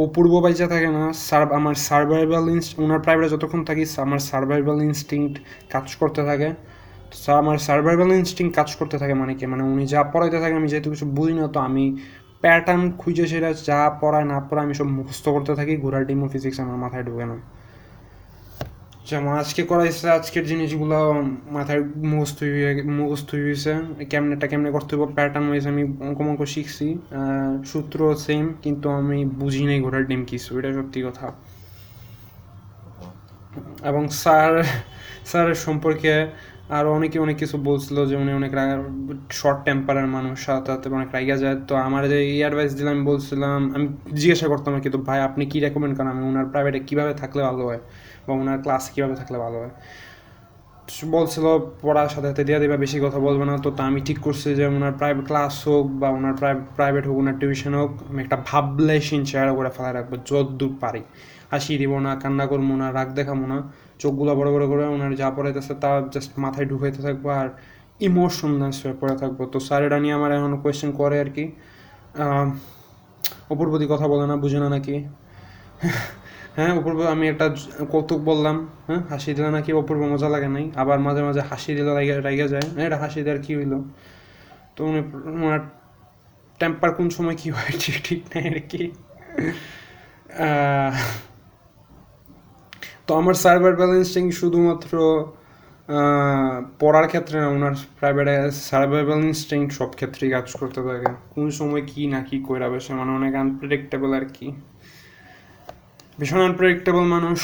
[0.00, 4.78] ও পূর্ব বাইচা থাকে না সার্ভ আমার সার্ভাইভাল ইনস্ট ওনার প্রাইভেটে যতক্ষণ থাকি আমার সার্ভাইভাল
[4.88, 5.36] ইনস্টিংক্ট
[5.72, 6.48] কাজ করতে থাকে।
[7.42, 10.88] আমার সার্ভাইভাল ইনস্টিংক্ট কাজ করতে থাকে মানে কি মানে উনি যা পড়াইতে থাকে, আমি যেহেতু
[10.94, 11.84] কিছু বুঝি না, তো আমি
[12.42, 16.58] প্যাটার্ন খুঁজে সেটা যা পড়ায় না পড়ায় আমি সব মুখস্থ করতে থাকি, ঘোড়ার ডিমো ফিজিক্স
[16.64, 17.36] আমার মাথায় ঢুকে না।
[19.10, 20.98] যেমন আজকে করা করাইছে, আজকের জিনিসগুলো
[21.56, 23.72] মাথায় মুখস্থ হয়ে মুখস্থ হয়ে গেছে
[24.12, 26.86] কেমনেটা কেমনে করতে হবে প্যাটার্ন ওয়াইজ আমি অঙ্ক মঙ্ক শিখছি
[27.70, 31.26] সূত্র সেম কিন্তু আমি বুঝি নাই ঘোড়ার ডিম কিছু এটা সত্যি কথা।
[33.90, 34.52] এবং স্যার,
[35.30, 36.14] স্যারের সম্পর্কে
[36.78, 38.52] আরও অনেকে অনেক কিছু বলছিল যে উনি অনেক
[39.40, 43.86] শর্ট টেম্পারের মানুষ, সাথে অনেক রাইগা যায়। তো আমার যে এই অ্যাডভাইস দিলাম বলছিলাম, আমি
[44.20, 46.08] জিজ্ঞাসা করতাম আর কি ভাই, আপনি কী রেকমেন্ড করেন?
[46.14, 47.82] আমি ওনার প্রাইভেটে কীভাবে থাকলে ভালো হয়?
[48.26, 49.74] বা ওনার ক্লাস কীভাবে থাকলে ভালো হয়?
[51.16, 51.44] বলছিল,
[51.82, 54.64] পড়ার সাথে সাথে দিয়ে দেবে, বেশি কথা বলবে না। তো তা আমি ঠিক করছি যে,
[54.76, 56.34] ওনার প্রাইভেট ক্লাস হোক বা ওনার
[56.78, 60.72] প্রাইভেট হোক, ওনার টিউশন হোক, আমি একটা ভাবলে সিন চেহারা করে ফেলা রাখব যত দূর
[60.82, 61.02] পারি।
[61.52, 63.58] হাসি দিব না, কান্না করব না, রাগ দেখাবো না।
[64.02, 67.48] চোখগুলো বড় বড় করে ওনার যা পড়াইতেছে তা জাস্ট মাথায় ঢুকাইতে থাকব আর
[68.08, 71.44] ইমোশনাল হয়ে পড়ে থাকব। তো স্যার এটা নিয়ে আমার এখন কোয়েশ্চেন করে আর কি।
[73.52, 74.96] অপূর্বদি কথা বলে না, বুঝে না নাকি?
[76.56, 77.46] হ্যাঁ অপূর্ব, আমি একটা
[77.92, 81.92] কৌতুক বললাম হ্যাঁ হাসি দিলে নাকি অপূর্ব মজা লাগে নাই। আবার মাঝে মাঝে হাসি দিলে
[82.26, 83.74] রাইগে যায়। হ্যাঁ এটা হাসি দেওয়ার কী হইল?
[84.74, 85.00] তো উনি
[85.46, 85.62] ওনার
[86.60, 88.82] টেম্পার কোন সময় কী হয়, ঠিক ঠিক নাই আর কি।
[93.06, 94.92] তো আমার সার্ভার ব্যালেন্সিং শুধুমাত্র
[96.80, 98.34] পড়ার ক্ষেত্রে না ওনার প্রাইভেটে
[98.70, 101.10] সার্ভাইভাল ইনস্টিংক্ট সব ক্ষেত্রেই কাজ করতে থাকে?
[101.34, 104.48] কোন সময় কি না কি কইরা বসে মানে অনেক আনপ্রেডিক্টেবল আর কি।
[106.20, 107.40] ভীষণ আনপ্রেডিক্টেবল মানুষ।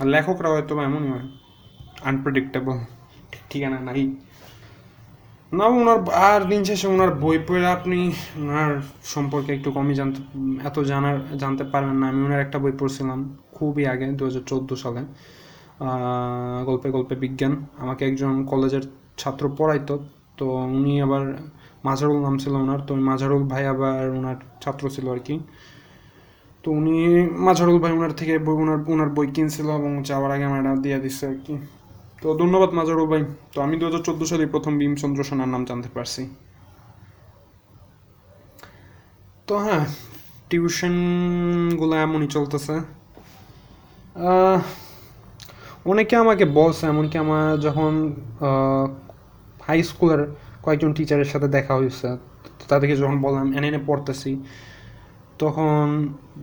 [0.00, 1.26] আর লেখকরা হয়তো বা এমনই হয়
[2.10, 2.76] আনপ্রেডিক্টেবল
[3.50, 4.02] ঠিকানা নাই।
[5.58, 7.98] না, ওনার আর দিন শেষে ওনার বই পড়ে আপনি
[8.42, 8.72] ওনার
[9.14, 10.20] সম্পর্কে একটু কমই জানতে,
[10.68, 13.18] এত জানার, জানতে পারবেন না। আমি ওনার একটা বই পড়ছিলাম
[13.56, 15.02] খুবই আগে দু হাজার চোদ্দ সালে।
[16.68, 17.54] গল্পে গল্পে বিজ্ঞান।
[17.84, 18.84] আমাকে একজন কলেজের
[19.20, 19.94] ছাত্র পড়াইতো।
[20.38, 20.44] তো
[20.78, 21.24] উনি আবার
[21.88, 25.36] মাজারুল নাম ছিল ওনার, তো মাঝারুল ভাই আবার ওনার ছাত্র ছিল আর কি।
[26.62, 26.94] তো উনি
[27.46, 31.24] মাঝারুল ভাই ওনার থেকে বই, ওনার ওনার বই কিনছিল এবং যাওয়ার আগে আমার দিয়ে দিচ্ছে
[31.32, 31.54] আর কি।
[32.22, 33.22] তো ধন্যবাদ মাজারুল ভাই।
[33.54, 36.22] তো আমি দু হাজার চোদ্দ সালে প্রথম ভীমচন্দ্র সেনার নাম জানতে পারছি।
[39.48, 39.84] তো হ্যাঁ
[40.50, 42.74] টিউশনগুলো এমনই চলতেছে।
[45.90, 47.92] অনেকে আমাকে বলছে, এমনকি আমার যখন
[49.66, 50.22] হাই স্কুলের
[50.66, 52.08] কয়েকজন টিচারের সাথে দেখা হয়েছে।
[52.68, 54.30] তাদেরকে যখন বললাম, এনে এনে পড়তেছি।
[55.38, 55.84] তখন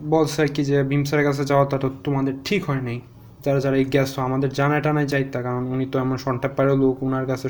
[0.09, 2.99] বলছে আর কি যে, ভীম স্যারের কাছে যাওয়াটা তো তোমাদের ঠিক হয় নাই।
[3.43, 7.25] যারা যারা এই গেছো, আমাদের জানা টানায় যাইতা। কারণ উনি তো এমন সন্টাপ্পারের লোক ওনার
[7.25, 7.47] কাছে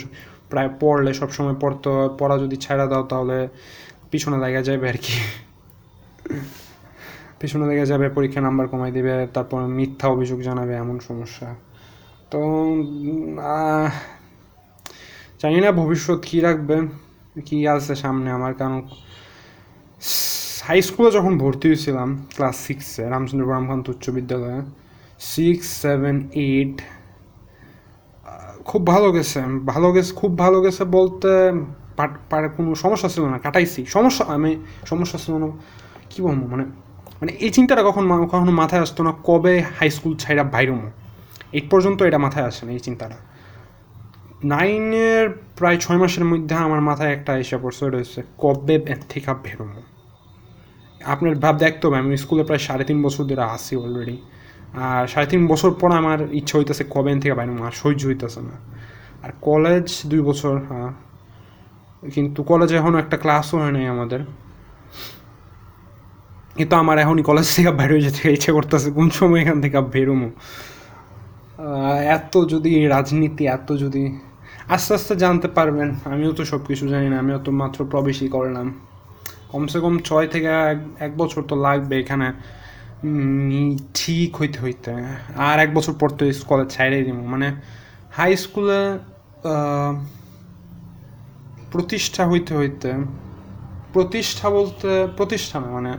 [0.50, 3.38] প্রায় পড়লে সবসময় পড়তো। পড়া যদি ছাড়া দাও তাহলে
[4.12, 5.16] পিছনে লাগা যাবে আর কি।
[7.40, 11.56] পিছনে লেগে যাবে পরীক্ষা নাম্বার কমাই দিবে, তারপর মিথ্যা অভিযোগ জানাবে, এমন সমস্যা।
[12.32, 12.40] তো
[15.44, 16.78] জানি না ভবিষ্যৎ কী রাখবে,
[17.48, 18.78] কী আছে সামনে আমার, কারণ
[20.68, 24.60] হাই স্কুলে যখন ভর্তি হয়েছিলাম ক্লাস সিক্সে রামচন্দ্র ব্রহ্মকান্ত উচ্চ বিদ্যালয়ে
[25.34, 26.76] সিক্স সেভেন এইট
[28.70, 29.40] খুব ভালো গেছে
[29.72, 31.32] ভালো গেছে, খুব ভালো গেছে বলতে
[32.58, 34.52] কোনো সমস্যা ছিল না, কাটাইছি। সমস্যা, আমি,
[34.92, 35.48] সমস্যা ছিল না,
[36.12, 36.66] কী বলব মানে
[37.20, 38.04] মানে এই চিন্তাটা কখন
[38.34, 40.88] কখনো মাথায় আসতো না কবে হাই স্কুল ছাইরা বাইরমো।
[41.58, 43.18] এই পর্যন্ত এটা মাথায় আসে না, এই চিন্তাটা।
[44.44, 48.76] নাইনের প্রায় ছয় মাসের মধ্যে আমার মাথায় একটা এসে পড়ছে হচ্ছে কবে
[49.10, 49.82] থেকে বেরোবো?
[51.06, 54.18] আপনার ভাব দেখতে হবে, আমি স্কুলে প্রায় সাড়ে তিন বছর ধরে আসি অলরেডি
[54.74, 58.56] আর সাড়ে তিন বছর পর আমার ইচ্ছা হইতেছে কবে থেকে বাইরে আর সহ্য হইতেছে না।
[59.24, 60.92] আর কলেজ দুই বছর হ্যাঁ।
[62.14, 64.20] কিন্তু কলেজে এখনও একটা ক্লাসও হয় নাই আমাদের।
[66.56, 70.30] কিন্তু আমার এখনই কলেজ থেকে বাইরে হয়ে যেতে ইচ্ছে করতেছে কোন সময় এখান থেকে বেরোমো
[72.08, 74.20] এত যদি রাজনীতি, এত যদি
[74.76, 78.68] আস্তে আস্তে জানতে পারবেন। আমিও তো সব কিছু জানি না, আমিও তো মাত্র প্রবেশই করলাম।
[79.52, 80.50] কমসে কম ছয় থেকে
[81.06, 82.28] এক বছর তো লাগবে এখানে।
[84.00, 84.92] ঠিক হইতে হইতে।
[85.48, 87.48] আর এক বছর পর তো কলেজ ছাইড়াই দিব। মানে
[88.18, 88.82] হাই স্কুলে
[91.72, 92.90] প্রতিষ্ঠা হইতে হইতে,
[93.94, 95.94] প্রতিষ্ঠা বলতে, প্রতিষ্ঠা না মানে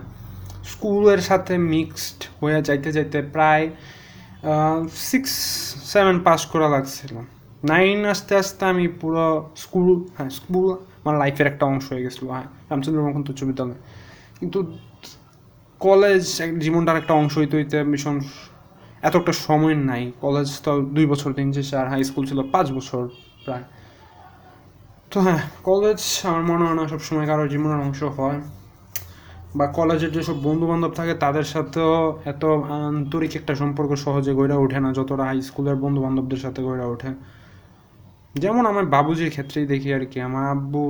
[0.72, 3.64] স্কুলের সাথে মিক্সড হয়ে যাইতে যাইতে প্রায়
[5.10, 5.32] সিক্স
[5.92, 7.14] সেভেন পাস করা লাগছিল।
[7.70, 10.66] নাইন আস্তে আস্তে আমি পুরো স্কুল হ্যাঁ স্কুল
[11.00, 13.40] আমার লাইফের একটা অংশ হয়ে গেছিল হ্যাঁ রামচন্দ্র মোহন উচ্চ
[14.40, 14.58] কিন্তু
[15.80, 16.22] কলেজ
[16.58, 18.20] জীবনটার একটা অংশ হইতে হইতে ভীষণ
[19.02, 22.66] এত একটা সময় নাই। কলেজ তো দুই বছর তিন শেষে আর হাই স্কুল ছিল পাঁচ
[22.72, 23.02] বছর
[23.44, 23.64] প্রায়।
[25.10, 28.40] তো হ্যাঁ কলেজ আমার মনে হয় না সবসময় কারোর জীবনের অংশ হয়।
[29.58, 32.44] বা কলেজের যেসব বন্ধু বান্ধব থাকে, তাদের সাথেও এত
[32.88, 37.10] আন্তরিক একটা সম্পর্ক সহজে গড়ে ওঠে না, যতটা হাই স্কুলের বন্ধু বান্ধবদের সাথে গড়ে ওঠে।
[38.42, 40.82] যেমন আমার বাবুজির ক্ষেত্রেই দেখি আর কি, আমার আব্বু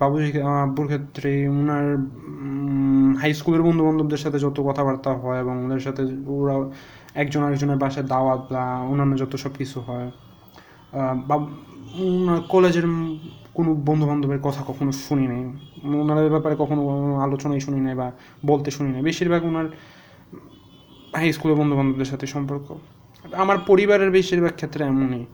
[0.00, 1.86] বাবুজি আমার আব্বুর ক্ষেত্রে ওনার
[3.20, 6.02] হাই স্কুলের বন্ধু বান্ধবদের সাথে যত কথাবার্তা হয় এবং ওদের সাথে
[6.34, 6.56] ওরা
[7.22, 10.08] একজন আরেকজনের বাসায় দাওয়াত বা অন্যান্য যত সব কিছু হয়
[11.28, 11.36] বা
[12.52, 12.86] কলেজের
[13.56, 15.42] কোনো বন্ধু বান্ধবের কথা কখনো শুনি নাই
[16.02, 16.82] ওনাদের ব্যাপারে কখনো
[17.26, 18.06] আলোচনাই শুনি নাই বা
[18.50, 19.66] বলতে শুনি নাই, বেশিরভাগ ওনার
[21.18, 22.66] হাই স্কুলের বন্ধু বান্ধবদের সাথে সম্পর্ক।
[23.42, 25.24] আমার পরিবারের বেশিরভাগ ক্ষেত্রে এমনই।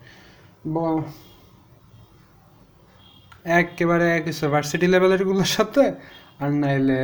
[3.61, 5.85] একেবারে এক ভার্সিটি লেভেলেরগুলোর সাথে,
[6.42, 7.01] আর নাইলে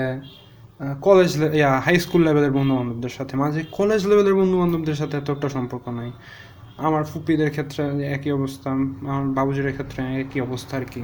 [1.06, 5.28] কলেজ ইয়া হাই স্কুল লেভেলের বন্ধু বান্ধবদের সাথে। মাঝে কলেজ লেভেলের বন্ধু বান্ধবদের সাথে এত
[5.36, 6.10] একটা সম্পর্ক নাই।
[6.86, 7.82] আমার ফুপিদের ক্ষেত্রে
[8.16, 8.68] একই অবস্থা,
[9.10, 11.02] আমার বাবুজির ক্ষেত্রে একই অবস্থা আর কি।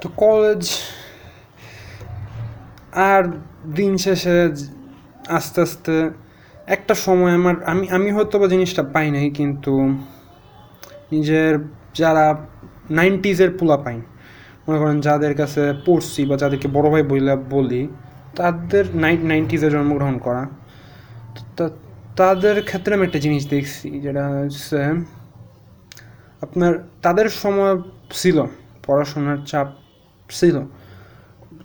[0.00, 0.62] তো কলেজ
[3.10, 3.22] আর
[3.78, 4.36] দিন শেষে
[5.38, 5.96] আস্তে আস্তে
[6.76, 9.72] একটা সময় আমার, আমি আমি হয়তো বা জিনিসটা পাই নাই, কিন্তু
[11.12, 11.52] নিজের
[12.00, 12.26] যারা
[12.98, 13.98] নাইনটিজের পোলা পাই,
[14.64, 17.82] মনে করেন যাদের কাছে পড়ছি বা যাদেরকে বড় ভাই বইলা বলি,
[18.38, 20.42] তাদের নাইন নাইনটিজে জন্মগ্রহণ করা
[22.20, 24.80] তাদের ক্ষেত্রে আমি একটা জিনিস দেখছি, যেটা হচ্ছে
[26.44, 26.72] আপনার,
[27.04, 27.74] তাদের সময়
[28.20, 28.38] ছিল,
[28.86, 29.68] পড়াশোনার চাপ
[30.30, 30.56] ছিল,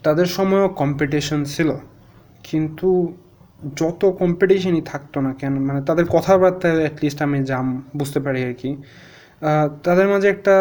[0.05, 1.69] তাদের সময়ও কম্পিটিশন ছিল,
[2.47, 2.89] কিন্তু
[3.79, 7.67] যত কম্পিটিশনই থাকতো না কেন মানে তাদের কথাবার্তায় অ্যাটলিস্ট আমি জাম
[7.99, 8.69] বুঝতে পারি আর কি।
[9.85, 10.55] তাদের মাঝে একটা,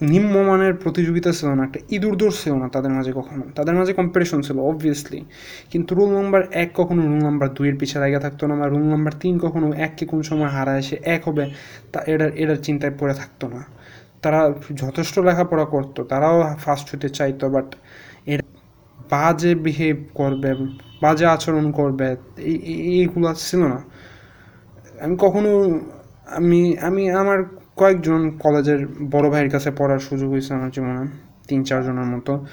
[0.00, 4.40] নিম্নমানের প্রতিযোগিতা ছিল না, একটা ইঁদুর দৌড় ছিল না তাদের মাঝে কখনো। তাদের মাঝে কম্পিটিশন
[4.46, 5.20] ছিল অবভিয়াসলি
[5.72, 9.12] কিন্তু রুল নাম্বার এক কখনো রুল নাম্বার দুইয়ের পিছিয়ে জায়গা থাকতো না, বা রুল নাম্বার
[9.22, 11.44] তিন কখনো এককে কোন সময় হারায় এসে এক হবে,
[11.92, 13.60] তা এটার এটার চিন্তায় পড়ে থাকতো না।
[14.22, 14.40] তারা
[14.82, 17.68] যথেষ্ট লেখাপড়া করতো, তারাও ফার্স্ট হতে চাইতো বাট
[18.32, 18.40] এর
[19.14, 20.54] বাজে বিহেভ করবে,
[21.02, 23.82] বাজে আচরণ করবে, এই, এই- এইগুলো ছিল না।
[25.00, 25.80] আমি কখনো,
[26.26, 27.44] আমি আমি আমার
[27.76, 31.06] কয়েকজন কলেজের বড় ভাইয়ের কাছে পড়ার সুযোগ হয়েছে আমার জীবনে,
[31.48, 32.46] তিন, চারজনের মতো।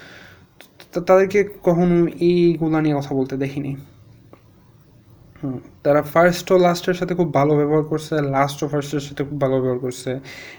[1.07, 3.75] তাদেরকে কখনো এইগুলো নিয়ে কথা বলতে দেখিনি।
[5.85, 9.55] তারা ফার্স্ট ও লাস্টের সাথে খুব ভালো ব্যবহার করছে লাস্ট ও ফার্স্টের সাথে খুব ভালো
[9.61, 10.11] ব্যবহার করছে।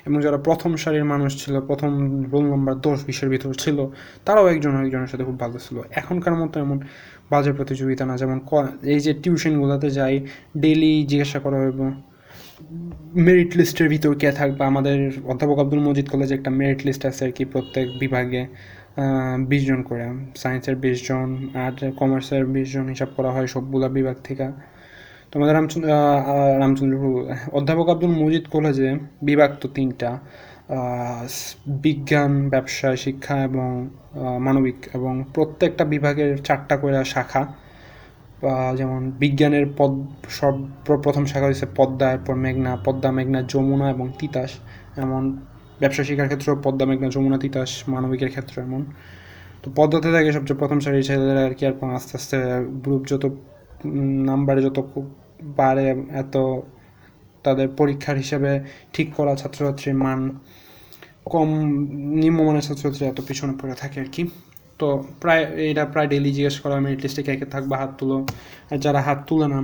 [0.06, 1.90] এবং যারা প্রথম সারির মানুষ ছিল, প্রথম
[2.32, 3.78] রোল নাম্বার দশ বিশের ভিতর ছিল,
[4.26, 6.78] তারাও একজন একজনের সাথে খুব ভালো ছিল। এখনকার মতো এমন
[7.32, 8.38] বাজে প্রতিযোগিতা না, যেমন
[8.92, 10.14] এই যে টিউশনগুলোতে যাই
[10.62, 11.80] ডেইলি জিজ্ঞাসা করা হইব
[13.26, 14.98] মেরিট লিস্টের ভিতর কে থাকবে আমাদের
[15.32, 18.42] অধ্যাপক আব্দুল মজিদ কলেজে একটা মেরিট লিস্ট আছে আর কি প্রত্যেক বিভাগে
[19.50, 20.04] বিশ জন করে।
[20.42, 21.28] সায়েন্সের বিশ জন
[21.64, 24.46] আর কমার্সের বিশ জন হিসাব করা হয় সবগুলা বিভাগ থেকে।
[25.32, 25.88] তোমাদের রামচন্দ্র
[26.62, 27.12] রামচন্দ্রপুর
[27.58, 28.90] অধ্যাপক আব্দুল মজিদ কলেজে
[29.28, 30.10] বিভাগ তো তিনটা
[31.84, 33.68] বিজ্ঞান, ব্যবসা, শিক্ষা এবং
[34.46, 37.42] মানবিক এবং প্রত্যেকটা বিভাগের চারটা করে শাখা
[38.78, 39.92] যেমন বিজ্ঞানের পদ,
[40.38, 40.54] সব
[41.04, 44.50] প্রথম শাখা হয়েছে পদ্মা, এরপর মেঘনা, পদ্মা, মেঘনা, যমুনা এবং তিতাস,
[45.04, 45.22] এমন
[45.80, 48.82] ব্যবসা শিক্ষার ক্ষেত্রেও পদ্মা, মেঘনা, যমুনা, তিতাস, মানবিকের ক্ষেত্রে এমন।
[49.62, 52.36] তো পদ্মাতে থাকে সবচেয়ে প্রথম সারির ছেলেরা আর কি, আর আস্তে আস্তে
[52.84, 53.24] গ্রুপ যত
[54.30, 54.78] নাম্বারে যত
[55.60, 55.88] বাড়ে
[56.22, 56.34] এত
[57.44, 58.52] তাদের পরীক্ষার হিসাবে
[58.94, 60.20] ঠিক করা ছাত্রছাত্রীর মান
[61.32, 61.48] কম
[62.22, 64.22] নিম্নমানের ছাত্রছাত্রী এত পিছনে পড়ে থাকে আর কি।
[64.80, 64.88] তো
[65.22, 68.18] প্রায়, এটা প্রায় ডেলি জিজ্ঞেস করা মেরিট লিস্টে কে কে থাকবে, হাত তুলো।
[68.70, 69.60] আর যারা হাত তুলে না,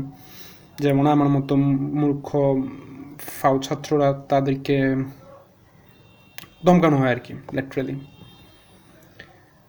[0.82, 1.52] যেমন আমার মতো
[2.00, 2.28] মূর্খ
[3.38, 4.76] ফাউ ছাত্ররা, তাদেরকে
[6.66, 7.96] ধমকানো হয় আর কি লিটারেলি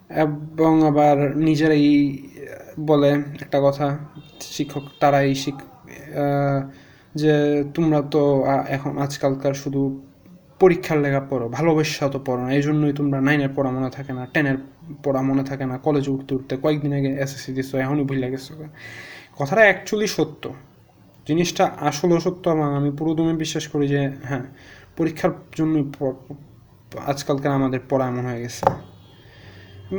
[0.10, 1.18] এবং আবার
[1.48, 1.88] নিজেরাই
[2.90, 3.12] বলে
[3.44, 3.88] একটা কথা,
[4.56, 5.58] শিক্ষক, তারাই শিখ
[7.16, 8.22] যে তোমরা তো
[8.68, 9.82] এখন আজকালকার শুধু
[10.60, 14.26] পরীক্ষার লেখা পড়ো, ভালোবাসা তো পড়ো না এই জন্যই তোমরা নাইনের পড়া মনে থাকে না
[14.26, 14.58] টেনের
[15.04, 18.54] পড়া মনে থাকে না কলেজে উঠতে উঠতে কয়েকদিন আগে এসএসসি দিচ্ছ এখনই ভুলে গেছো।
[19.38, 20.54] কথাটা অ্যাকচুয়ালি সত্য।
[21.28, 24.46] জিনিসটা আসলেও সত্য এবং আমি পুরোদমে বিশ্বাস করি যে হ্যাঁ
[24.98, 26.34] পরীক্ষার জন্যই প-
[27.06, 28.64] আজকালকার আমাদের পড়া এমন হয়ে গেছে।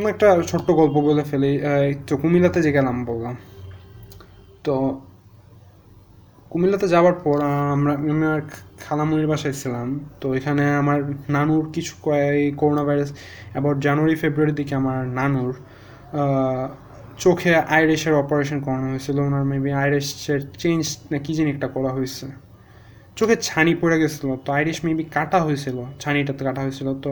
[0.08, 1.60] একটা ছোট্ট গল্প বলে ফেলি
[2.06, 3.36] তো কুমিল্লাতে যে গেলাম বললাম,
[4.64, 5.00] তো
[6.50, 7.36] কুমিল্লাতে যাওয়ার পর
[7.74, 8.40] আমরা, আমি আমার
[8.84, 9.88] খালামুনির বাসায় ছিলাম।
[10.20, 10.98] তো এখানে আমার
[11.34, 13.10] নানুর কিছু কয়েক করোনা ভাইরাস
[13.54, 15.52] অ্যাবাউট জানুয়ারি ফেব্রুয়ারির দিকে আমার নানুর
[17.22, 22.26] চোখে আইরিশের অপারেশন করানো হয়েছিল। ওনার মেবি আইরিশের চেঞ্জ না কী জানি একটা করা হয়েছে।
[23.18, 27.10] চোখে ছানি পড়ে গেছিল, তো আইরিশ মেবি কাটা হয়েছিল, ছানিটাতে কাটা হয়েছিল। তো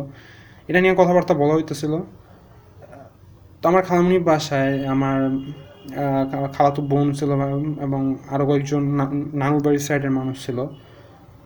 [0.69, 1.95] এটা নিয়ে কথাবার্তা বলা হইতেছিল।
[3.61, 5.21] তো আমার খালামুনির বাসায় আমার
[6.55, 7.31] খালাতো বোন ছিল
[7.87, 8.03] এবং
[8.35, 8.83] আরও কয়েকজন
[9.41, 10.59] নানুর বাড়ির সাইডের মানুষ ছিল।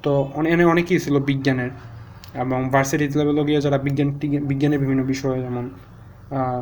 [0.05, 0.13] তো
[0.53, 1.73] এনে অনেকেই ছিল বিজ্ঞানের।
[2.43, 4.09] এবং ভার্সিটি লেভেলও গিয়ে যারা বিজ্ঞান
[4.51, 5.65] বিজ্ঞানের বিভিন্ন বিষয় যেমন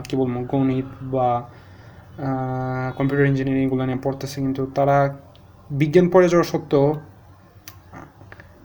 [0.09, 1.29] কী বলব, গণিত বা
[2.99, 4.97] কম্পিউটার ইঞ্জিনিয়ারিং এগুলো নিয়ে পড়তেছে কিন্তু তারা
[5.71, 6.87] বিজ্ঞান পড়ে যাওয়া সত্ত্বেও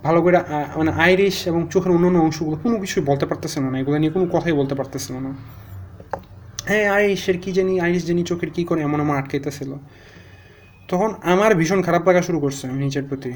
[0.05, 0.37] ভালো করে
[0.79, 4.53] মানে আইরিশ এবং চোখের অন্যান্য অংশগুলো কোনো কিছুই বলতে পারতেছিল না এগুলো নিয়ে কোনো কথাই
[4.59, 5.31] বলতে পারতেছিল না।
[6.69, 9.71] হ্যাঁ আইরিশের কী জানি আইরিশ জানি চোখের কী করে এমন আমার আটকাইতেছিল।
[10.89, 13.31] তখন আমার ভীষণ খারাপ লাগা শুরু করছে নিজের প্রতি।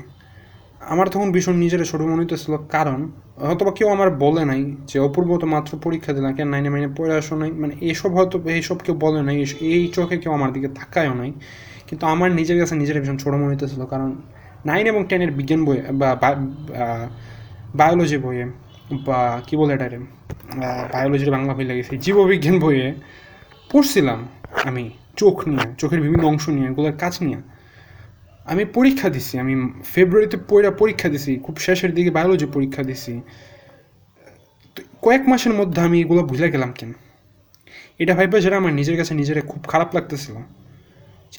[0.93, 2.99] আমার তখন ভীষণ নিজের ছোটো মনে হইতেছিল, কারণ
[3.47, 7.13] হয়তোবা কেউ আমার বলে নাই যে অপূর্ব তো মাত্র পরীক্ষা দিলাম, কেন নাইনে মাইনে পড়ে
[7.19, 9.35] আসো নাই মানে এসব হয়তো এইসব কেউ বলে নাই
[9.75, 11.31] এই চোখে কেউ আমার দিকে তাকায়ও নাই।
[11.87, 14.09] কিন্তু আমার নিজের কাছে নিজের ভীষণ ছোটো মনে হইতেছিল, কারণ
[14.69, 16.09] নাইন এবং টেনের বিজ্ঞান বইয়ে বা
[17.79, 18.45] বায়োলজি বইয়ে
[18.91, 19.87] বা কী বলে এটা
[20.93, 22.93] বায়োলজির বাংলা বই লেগেছে জীববিজ্ঞান বইয়ে
[23.71, 24.27] পড়ছিলাম
[24.65, 27.37] আমি চোখ নিয়ে, চোখের বিভিন্ন অংশ নিয়ে, এগুলোর কাজ নিয়ে।
[28.45, 33.21] আমি পরীক্ষা দিছি, আমি ফেব্রুয়ারিতে পড়া পরীক্ষা দিছি, খুব শেষের দিকে বায়োলজি পরীক্ষা দিছি।
[35.01, 36.93] কয়েক মাসের মধ্যে আমি এগুলো ভুলে গেলাম কেন?
[37.99, 40.35] এটা ভাইবা যেটা আমার নিজের কাছে নিজের খুব খারাপ লাগতেছিল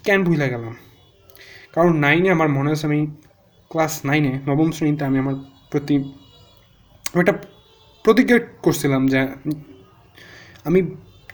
[0.04, 0.74] কেন ভুলে গেলাম?
[1.72, 3.06] কারণ নাইনে আমার মনে আছে আমি
[3.68, 5.34] ক্লাস নাইনে নবম শ্রেণীতে আমি আমার
[5.70, 6.19] প্রতি
[7.12, 7.34] আমি একটা
[8.04, 9.20] প্রতিজ্ঞা করছিলাম যে
[10.68, 10.80] আমি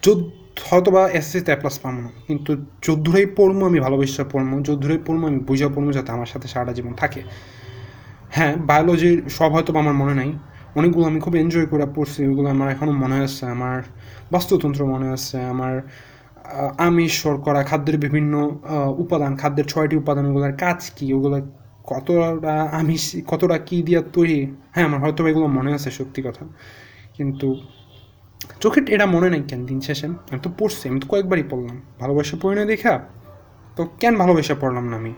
[0.05, 0.21] যদ
[0.69, 2.51] হয়তো বা এসএসসিতে প্লাস পাবো। না কিন্তু
[2.83, 6.93] যদ্দূরেই পড়ব আমি, ভালোবেসে পড়ব। যদ্দূরেই পড়ব আমি, বুঝা পড়ব যাতে আমার সাথে সারাটা জীবন
[6.95, 7.21] থাকে।
[8.37, 10.31] হ্যাঁ বায়োলজির সব হয়তো বা আমার মনে নাই।
[10.79, 13.79] অনেকগুলো আমি খুব এনজয় করে পড়ছি, ওগুলো আমার এখনও মনে আছে। আমার
[14.33, 15.75] বাস্তুতন্ত্র মনে আছে। আমার
[16.79, 18.33] আমিষ শর্করা, খাদ্যের বিভিন্ন
[19.03, 21.07] উপাদান, খাদ্যের ছয়টি উপাদান, ওগুলোর কাজ কী?
[21.13, 21.39] ওগুলো
[21.93, 24.39] কতটা আমিষ, কতটা কী দিয়ে তৈরি?
[24.75, 26.45] হ্যাঁ আমার হয়তো এগুলো মনে আছে সত্যি কথা।
[27.17, 27.49] কিন্তু
[28.63, 30.07] চোখের এটা মনে নেই কেন দিন শেষে?
[30.31, 32.95] আমি তো পড়ছি, আমি তো কয়েকবারই পড়লাম। ভালোবাসা পড়ি না দেখা,
[33.77, 35.13] তো কেন ভালোবাসা পড়লাম না আমি?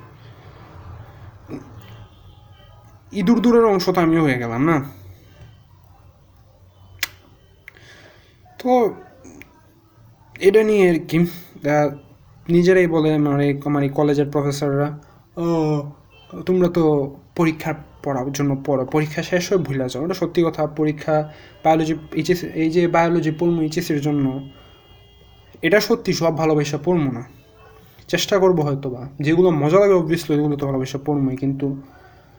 [3.20, 4.76] ইঁদুর দূরের অংশ তো আমিও হয়ে গেলাম না?
[8.60, 8.70] তো
[10.48, 11.18] এটা নিয়ে আর কি।
[12.54, 14.88] নিজেরাই বলে আমার আমার এই কলেজের প্রফেসররা
[15.36, 15.46] ও
[16.46, 16.84] তোমরা তো
[17.38, 21.14] পরীক্ষার পড়ার জন্য পড়ো, পরীক্ষা শেষ হয়ে ভুলে যাও। ওটা সত্যি কথা, পরীক্ষা
[21.64, 24.24] বায়োলজি এইচএস এই যে বায়োলজি পড়ব এইচএসের জন্য,
[25.66, 27.22] এটা সত্যি সব ভালোবাসা পড়ব না।
[28.08, 31.66] চেষ্টা করব হয়তো বা যেগুলো মজা লাগে অবভিয়াসলি ওগুলো তো ভালোবাসা পড়বোই, কিন্তু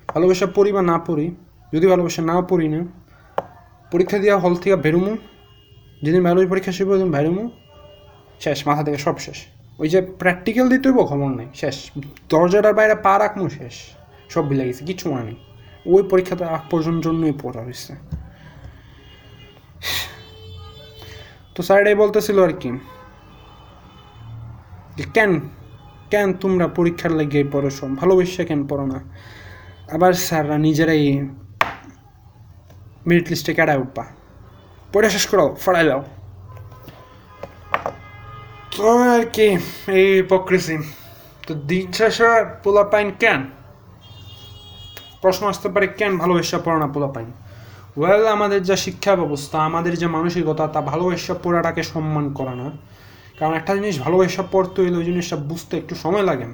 [0.09, 1.27] ভালোবাসা পড়ি বা না পড়ি,
[1.73, 2.81] যদি ভালোবাসা না পড়ি না,
[3.91, 5.13] পরীক্ষা দেওয়া হল থেকে বেরোমো,
[6.03, 7.45] যেদিন বায়োলজি পরীক্ষা শেষ হবে ওইদিন বেরোমো,
[8.43, 9.39] শেষ, মাথা থেকে সব শেষ।
[9.79, 11.77] ওই যে প্র্যাকটিক্যাল দিতে হইব খবর নাই, শেষ।
[12.31, 13.75] দরজাটার বাইরে পা রাখমু, শেষ।
[14.33, 15.37] সব ভুলে গেছে, কিচ্ছু মনে নেই।
[15.93, 17.93] ওই পরীক্ষাটা আগ পর্যন্ত জন্যই পড়া হয়েছে
[21.53, 22.69] তো স্যার এটাই বলতেছিল আর কি
[25.15, 25.31] কেন
[26.11, 28.99] কেন তোমরা পরীক্ষার লাগিয়ে পড়ো সব ভালোবেসে কেন পড়ো না?
[29.95, 31.03] আবার স্যাররা নিজেরাই
[33.07, 34.03] মেরিট লিস্টে কেডায় উঠবা?
[34.93, 36.01] পড়ে শেষ করো, ফড়াই দাও।
[38.69, 39.47] আর কি
[39.93, 40.75] এই হিপোক্রেসি
[41.43, 42.29] তো দিন শেষে
[42.63, 43.41] পোলা পাইন কেন
[45.21, 47.29] প্রশ্ন আসতে পারে কেন ভালোবাসা পড়ে না পোলা পাইন
[47.97, 52.67] ওয়েল আমাদের যা শিক্ষা ব্যবস্থা আমাদের যে মানসিকতা তা ভালোবাসা পড়াটাকে সম্মান করে না
[53.39, 56.47] কারণ একটা জিনিস ভালোবাসা পড়তে হইলে ওই জিনিসটা বুঝতে একটু সময় লাগে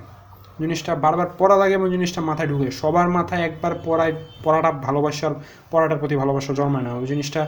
[0.59, 5.33] জিনিসটা বারবার পড়া লাগে এবং জিনিসটা মাথায় ঢুকে সবার মাথায় একবার পড়ায় পড়াটা ভালোবাসার
[5.71, 7.41] পড়াটার প্রতি ভালোবাসা জন্মায় না ওই জিনিসটা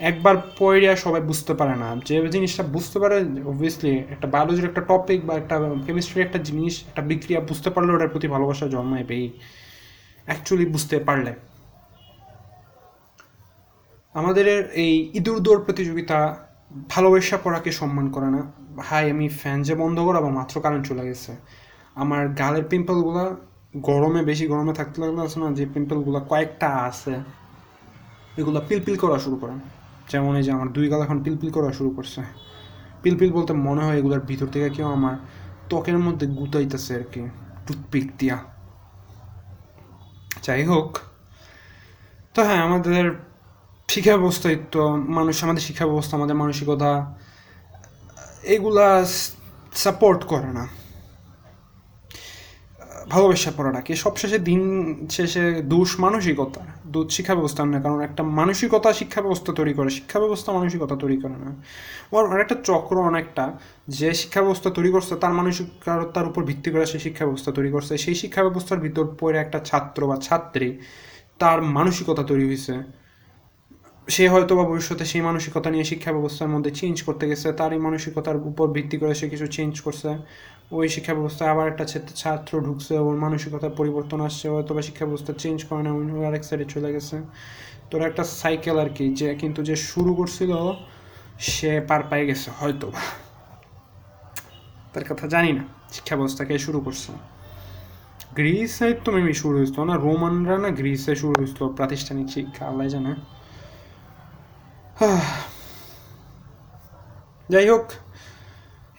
[0.00, 3.16] একবার পড়িয়া সবাই বুঝতে পারে না। যে জিনিসটা বুঝতে পারে
[3.52, 5.56] অবভিয়াসলি একটা বায়োলজির একটা টপিক বা একটা
[5.86, 9.30] কেমিস্ট্রির একটা জিনিস, একটা বিক্রিয়া বুঝতে পারলে ওটার প্রতি ভালোবাসা জন্মাবে এই
[10.26, 11.32] অ্যাকচুয়ালি বুঝতে পারলে।
[14.14, 14.46] আমাদের
[14.84, 16.46] এই ইঁদুর দৌড় প্রতিযোগিতা
[16.88, 18.40] ভালোবাসা পড়াকে সম্মান করে না।
[18.88, 21.32] হাই আমি ফ্যান যে বন্ধ করো আবার মাত্র কারেন্ট চলে গেছে।
[21.94, 23.36] আমার গালের পিম্পলগুলো
[23.76, 27.14] গরমে, বেশি গরমে থাকতে লাগলে আছে না, যে পিম্পলগুলো কয়েকটা আছে,
[28.36, 29.52] এগুলো পিলপিল করা শুরু করে
[30.10, 32.20] যেমন এই যে আমার দুই গাল এখন পিলপিল করা শুরু করছে।
[33.02, 35.14] পিলপিল বলতে মনে হয় এগুলোর ভিতর থেকে কেউ আমার
[35.70, 37.22] ত্বকের মধ্যে গুতাইতেছে আর কি,
[37.66, 38.38] টুথপিক দিয়া।
[40.44, 40.88] যাই হোক,
[42.34, 43.04] তো হ্যাঁ আমাদের
[43.88, 44.82] শিক্ষা ব্যবস্থায় তো
[45.16, 46.92] মানুষ, আমাদের শিক্ষা ব্যবস্থা আমাদের মানসিকতা,
[48.54, 48.88] এগুলা
[49.84, 50.64] সাপোর্ট করে না।
[53.12, 54.62] ভালোবাসা পড়াটাকে সবশেষে দিন
[55.10, 55.44] শেষে
[55.74, 56.62] দোষ মানসিকতা
[56.94, 61.16] দোষ শিক্ষা ব্যবস্থা না কারণ একটা মানসিকতা শিক্ষা ব্যবস্থা তৈরি করে শিক্ষা ব্যবস্থা মানসিকতা তৈরি
[61.22, 61.50] করে না।
[62.12, 63.44] ওর একটা চক্র অনেকটা,
[63.98, 67.92] যে শিক্ষা ব্যবস্থা তৈরি করছে, তার মানসিকতার উপর ভিত্তি করে সে শিক্ষা ব্যবস্থা তৈরি করছে।
[68.04, 70.68] সেই শিক্ষা ব্যবস্থার ভিতর পড়ে একটা ছাত্র বা ছাত্রী,
[71.38, 72.74] তার মানসিকতা তৈরি হয়েছে।
[74.08, 77.80] সে হয়তো বা ভবিষ্যতে সেই মানসিকতা নিয়ে শিক্ষা ব্যবস্থার মধ্যে চেঞ্জ করতে গেছে, তার এই
[77.86, 80.10] মানসিকতার উপর ভিত্তি করে সে কিছু চেঞ্জ করছে।
[80.72, 85.32] ওই শিক্ষা ব্যবস্থায় আবার একটা ছাত্র ঢুকছে, ওর মানসিকতার পরিবর্তন আসছে, হয়তো বা শিক্ষা ব্যবস্থা
[85.32, 87.22] চেঞ্জ করে না ওই আরেক সাইডে চলে গেছে।
[87.90, 90.72] তোর একটা সাইকেল আর কি, যে কিন্তু যে শুরু করছিল,
[91.38, 93.00] সে পার পাই গেছে, হয়তো বা।
[94.92, 97.12] তার কথা জানি না শিক্ষা ব্যবস্থাকে শুরু করছে।
[98.34, 103.14] গ্রিসে তো মেবি শুরু হয়েছিল না, রোমানরা না গ্রিসে শুরু হয়েছিল, প্রাতিষ্ঠানিক শিক্ষা, আল্লাহ জানে।
[107.52, 107.84] যাই হোক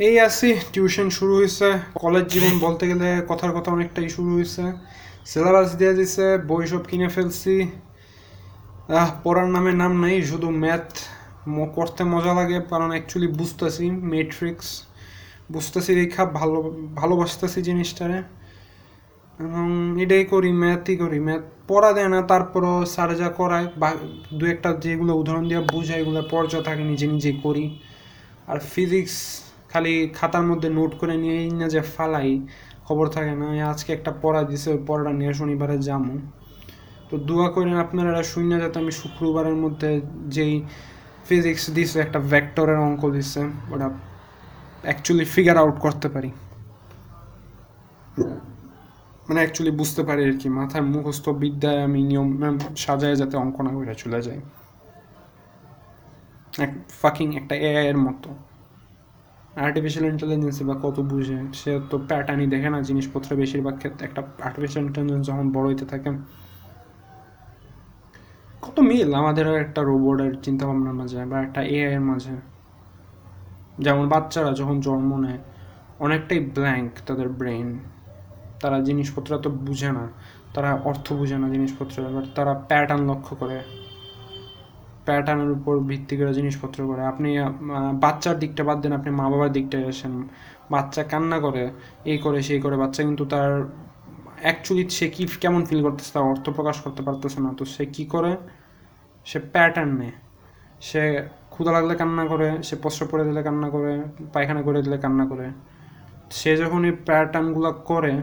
[0.08, 1.68] এই আছি টিউশন শুরু হয়েছে
[2.04, 4.64] কলেজ জীবন বলতে গেলে কথার কথা অনেকটাই শুরু হয়েছে
[5.30, 7.56] সিলেবাস দিয়ে দিছে, বই সব কিনে ফেলছি।
[9.24, 10.90] পড়ার নামে নাম নাই, শুধু ম্যাথ
[11.78, 14.68] করতে মজা লাগে, কারণ অ্যাকচুয়ালি বুঝতেছি মেট্রিক্স
[15.54, 16.60] বুঝতেছি দেখা ভালো,
[17.00, 18.20] ভালোবাসতেছি জিনিসটারে।
[19.40, 19.68] এবং
[20.04, 23.90] এটাই করি ম্যাথই করি। ম্যাথ পড়া দেয় না, তারপরও স্যার যা করায়, বা
[24.38, 27.66] দু একটা যেগুলো উদাহরণ দিয়ে বোঝায়, এগুলো পর্যা থাকে, নিজে নিজে করি।
[28.52, 29.18] আর ফিজিক্স
[29.72, 32.30] খালি খাতার মধ্যে নোট করে নিয়েই না যে ফালাই,
[32.88, 36.16] খবর থাকে না। আজকে একটা পড়া দিছে, ওই পড়াটা নিয়ে শনিবারে যামু।
[37.10, 39.90] তো দোয়া করেন আপনারা শূন্য যাতে আমি শুক্রবারের মধ্যে
[40.36, 40.54] যেই
[41.28, 43.42] ফিজিক্স দিছে, একটা ভেক্টরের অঙ্ক দিছে,
[43.74, 43.88] ওটা
[44.88, 46.30] অ্যাকচুয়ালি ফিগার আউট করতে পারি।
[49.28, 52.30] মানে অ্যাকচুয়ালি বুঝতে পারি আর কি, মাথায় মুখস্থ বিদ্যায় আমি নিয়ম
[52.84, 54.42] সাজায় যাতে অঙ্ক না করে চলে যায়।
[56.66, 58.30] এক ফাকিং একটা এআই এর মতো।
[59.56, 64.84] আর্টিফিশিয়াল ইন্টেলিজেন্স বা কত বুঝে, সে তো প্যাটার্নই দেখে না, জিনিসপত্র বেশিরভাগ ক্ষেত্রে একটা আর্টিফিশিয়াল
[64.90, 66.10] ইন্টেলিজেন্স যখন বড় হইতে থাকে,
[68.62, 72.36] কত মিল আমাদের একটা রোবটের চিন্তা ভাবনার মাঝে বা একটা এআই এর মাঝে।
[73.86, 75.40] যেমন বাচ্চারা যখন জন্ম নেয়,
[76.06, 77.68] অনেকটাই ব্ল্যাঙ্ক তাদের ব্রেন
[78.62, 80.06] তারা জিনিসপত্র তো বুঝে না,
[80.54, 83.58] তারা অর্থ বুঝে না জিনিসপত্রের, এবার তারা প্যাটার্ন লক্ষ্য করে।
[85.10, 87.30] প্যাটার্নের উপর ভিত্তি করে জিনিসপত্র করে। আপনি
[88.04, 90.14] বাচ্চার দিকটা বাদ দেন, আপনি মা বাবার দিকটায় আসেন।
[90.74, 91.64] বাচ্চা কান্না করে,
[92.12, 93.52] এই করে, সেই করে, বাচ্চা কিন্তু তার
[94.46, 98.04] অ্যাকচুয়ালি সে কি কেমন ফিল করতেছে তার অর্থ প্রকাশ করতে পারতেছে না। তো সে কী
[98.14, 98.32] করে?
[99.30, 100.16] সে প্যাটার্ন নেয়।
[100.88, 101.02] সে
[101.54, 103.92] ক্ষুধা লাগলে কান্না করে, সে প্রস্রাব করে দিলে কান্না করে,
[104.34, 105.48] পায়খানা করে দিলে কান্না করে।
[106.40, 108.14] সে যখন এই প্যাটার্নগুলো করে,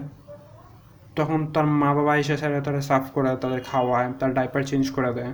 [1.18, 5.11] তখন তার মা বাবা এসে স্যারে তারা সাফ করে, তাদের খাওয়ায়, তার ডাইপার চেঞ্জ করে
[5.18, 5.32] দেয়।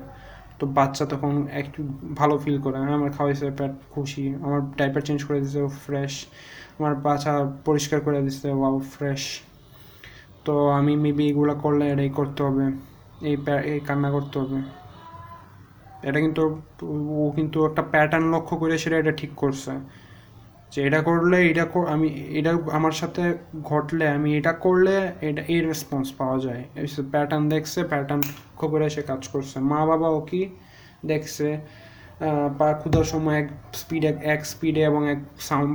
[0.62, 1.80] তো বাচ্চা তখন একটু
[2.20, 6.14] ভালো ফিল করে। হ্যাঁ, আমার খাওয়াইছে প্যাট খুশি আমার ডাইপার চেঞ্জ করে দিছে ফ্রেশ
[6.78, 7.32] আমার বাচ্চা
[7.64, 9.22] পরিষ্কার করে দিছে ওয়াও ফ্রেশ
[10.46, 12.64] তো আমি মেবি এগুলো করলে এটাই করতে হবে
[13.28, 13.34] এই
[13.72, 14.58] এই কান্না করতে হবে।
[16.08, 16.42] এটা কিন্তু
[17.18, 19.72] ও কিন্তু একটা প্যাটার্ন লক্ষ্য করে সেটা এটা ঠিক করছে।
[20.72, 21.64] যে এটা করলে এটা
[21.94, 22.08] আমি
[22.38, 23.22] এটা আমার সাথে
[23.70, 24.94] ঘটলে, আমি এটা করলে
[25.28, 26.62] এটা, এই রেসপন্স পাওয়া যায়।
[27.12, 30.42] প্যাটার্ন দেখছে প্যাটার্ন লক্ষ্য করে সে কাজ করছে। মা বাবাও কি
[31.10, 31.48] দেখছে
[32.58, 33.48] পা ক্ষুধার সময় এক
[33.80, 35.72] স্পিডে এক স্পিডে এবং এক সাউন্ড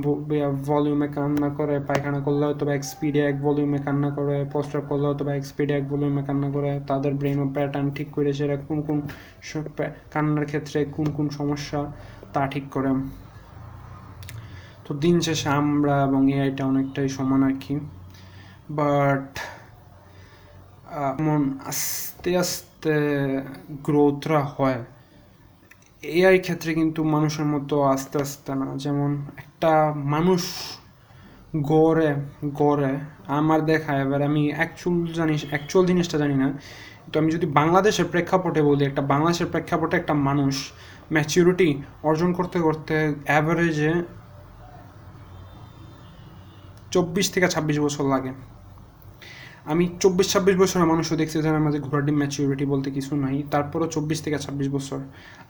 [0.68, 5.24] ভলিউমে কান্না করে, পায়খানা করলে হয়তো এক স্পিডে এক ভলিউমে কান্না করে পোস্টার করলে হয়তো
[5.38, 8.98] এক স্পিডে এক ভলিউমে কান্না করে, তাদের ব্রেন ও প্যাটার্ন ঠিক করে সেটা কোন কোন
[10.14, 11.80] কান্নার ক্ষেত্রে কোন কোন সমস্যা
[12.34, 12.90] তা ঠিক করে।
[14.88, 17.74] তো দিন শেষে আমরা এবং এআইটা অনেকটাই সমান আর কি।
[18.70, 19.28] বাট
[21.12, 22.94] এমন আস্তে আস্তে
[23.86, 24.80] গ্রোথরা হয়
[26.02, 29.72] এআই ক্ষেত্রে কিন্তু মানুষের মতো আস্তে আস্তে না। যেমন একটা
[30.14, 30.42] মানুষ
[31.70, 32.10] গড়ে
[32.60, 32.92] গড়ে,
[33.26, 36.48] আমার দেখা, এবার আমি অ্যাকচুয়াল জানিস অ্যাকচুয়াল জিনিসটা জানি না।
[37.12, 40.54] তো আমি যদি বাংলাদেশের প্রেক্ষাপটে বলি, একটা বাংলাদেশের প্রেক্ষাপটে একটা মানুষ
[41.12, 41.68] ম্যাচিউরিটি
[42.02, 43.92] অর্জন করতে করতে অ্যাভারেজে
[46.94, 48.32] চব্বিশ থেকে ছাব্বিশ বছর লাগে।
[49.72, 54.18] আমি চব্বিশ, ছাব্বিশ বছরের মানুষও দেখছি যারা মাঝে ঘোরাটি ম্যাচিউরিটি বলতে কিছু নাই। তারপরও চব্বিশ
[54.24, 54.98] থেকে ছাব্বিশ বছর।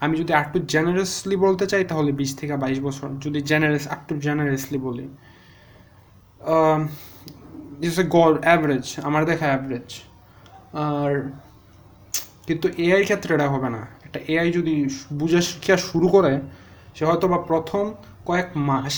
[0.04, 4.14] আমি যদি আর টু জেনারেসলি বলতে চাই, তাহলে বিশ থেকে বাইশ বছর। যদি জেনারেস টু
[4.26, 5.06] জেনারেসলি বলি।
[7.82, 9.88] দিস এ গড অ্যাভারেজ আমার দেখা অ্যাভারেজ
[10.86, 11.12] আর
[12.46, 14.74] কিন্তু এআই ক্ষেত্রে এটা হবে না। একটা এআই যদি
[15.20, 16.32] বুঝে শিক্ষা শুরু করে,
[16.96, 17.84] সে হয়তো বা প্রথম
[18.28, 18.94] কয়েক মাস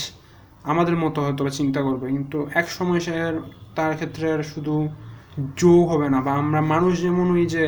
[0.71, 3.13] আমাদের মতো হয়তো চিন্তা করবে, কিন্তু এক সময় সে
[3.77, 4.75] তার ক্ষেত্রে আর শুধু
[5.61, 7.63] যোগ হবে না, বা আমরা মানুষ যেমন ওই যে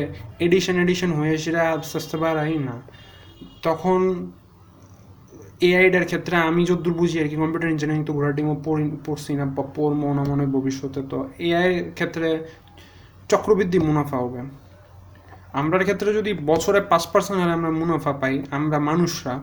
[0.46, 2.76] এডিশন এডিশন হয়ে সেটা আস্তে আস্তে বাড়াই না,
[3.66, 4.00] তখন
[5.68, 9.62] এআইটার ক্ষেত্রে আমি যদ্দূর বুঝি আর কি কম্পিউটার ইঞ্জিনিয়ারিং তো ঘোরাটিমও পড়ি, পড়ছি না, বা
[9.76, 12.28] পড়ব না মনে ভবিষ্যতে, তো এআই ক্ষেত্রে
[13.30, 14.40] চক্রবৃদ্ধি মুনাফা হবে।
[15.60, 19.34] আমরার ক্ষেত্রে যদি বছরে পাঁচ পার্সেন্ট আমরা মুনাফা পাই, আমরা মানুষরা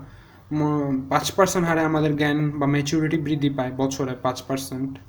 [1.09, 4.99] পাঁচ পার্সেন্ট হারে আমাদের জ্ঞান বা ম্যাচুরিটি বৃদ্ধি পায় বছরে পাঁচ পার্সেন্ট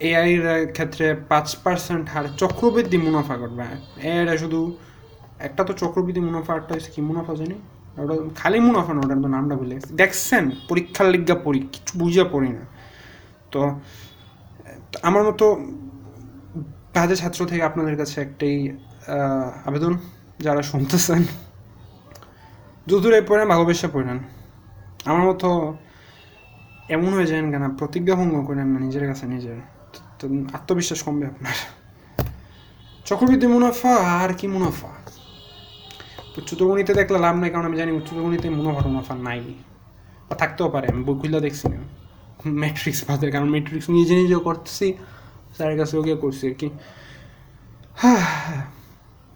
[0.00, 3.62] এআইয়ের ক্ষেত্রে পাঁচ পার্সেন্ট হারে চক্রবৃদ্ধি মুনাফা করবে
[4.08, 4.76] এআইরা শুধু,
[5.38, 7.54] একটা তো চক্রবৃদ্ধি মুনাফা একটা হচ্ছে কি মুনাফা জানি?
[8.02, 12.48] ওটা খালি মুনাফা না, ওটার তো নামটা বলে। দেখছেন, পরীক্ষার লিগা পড়ি কিছু বুঝে পড়ি
[12.48, 12.64] না।
[13.50, 13.80] তো,
[15.02, 15.46] আমার মতো
[16.94, 18.56] বাজে ছাত্র থেকে আপনাদের কাছে একটাই
[19.64, 19.98] আবেদন,
[20.40, 21.22] যারা শুনতেছেন।
[22.86, 24.18] যদূরে পড়েন, ভালোবেসে পড়েন।
[25.10, 25.48] আমার মতো
[26.96, 27.64] এমন হয়ে যায় কেন?
[27.80, 29.58] প্রতিজ্ঞা ভঙ্গ করেন না নিজের কাছে নিজের
[30.56, 31.56] আত্মবিশ্বাস কমবে আপনার।
[33.08, 33.92] চক্রবৃদ্ধি মুনাফা
[34.22, 34.90] আর কি মুনাফা?
[36.38, 39.40] উচ্চতর গণিতে দেখলে লাভ নাই, কারণ আমি জানি উচ্চতর গণিতে মুনাফা মুনাফা নাই।
[40.28, 41.78] বা থাকতেও পারে, আমি বই খুলে দেখছি না।
[42.62, 44.86] ম্যাট্রিক্স বাদে, কারণ ম্যাট্রিক্স নিজে নিজেও করতেছি,
[45.56, 46.68] স্যারের কাছেও গিয়ে করছি আর কি।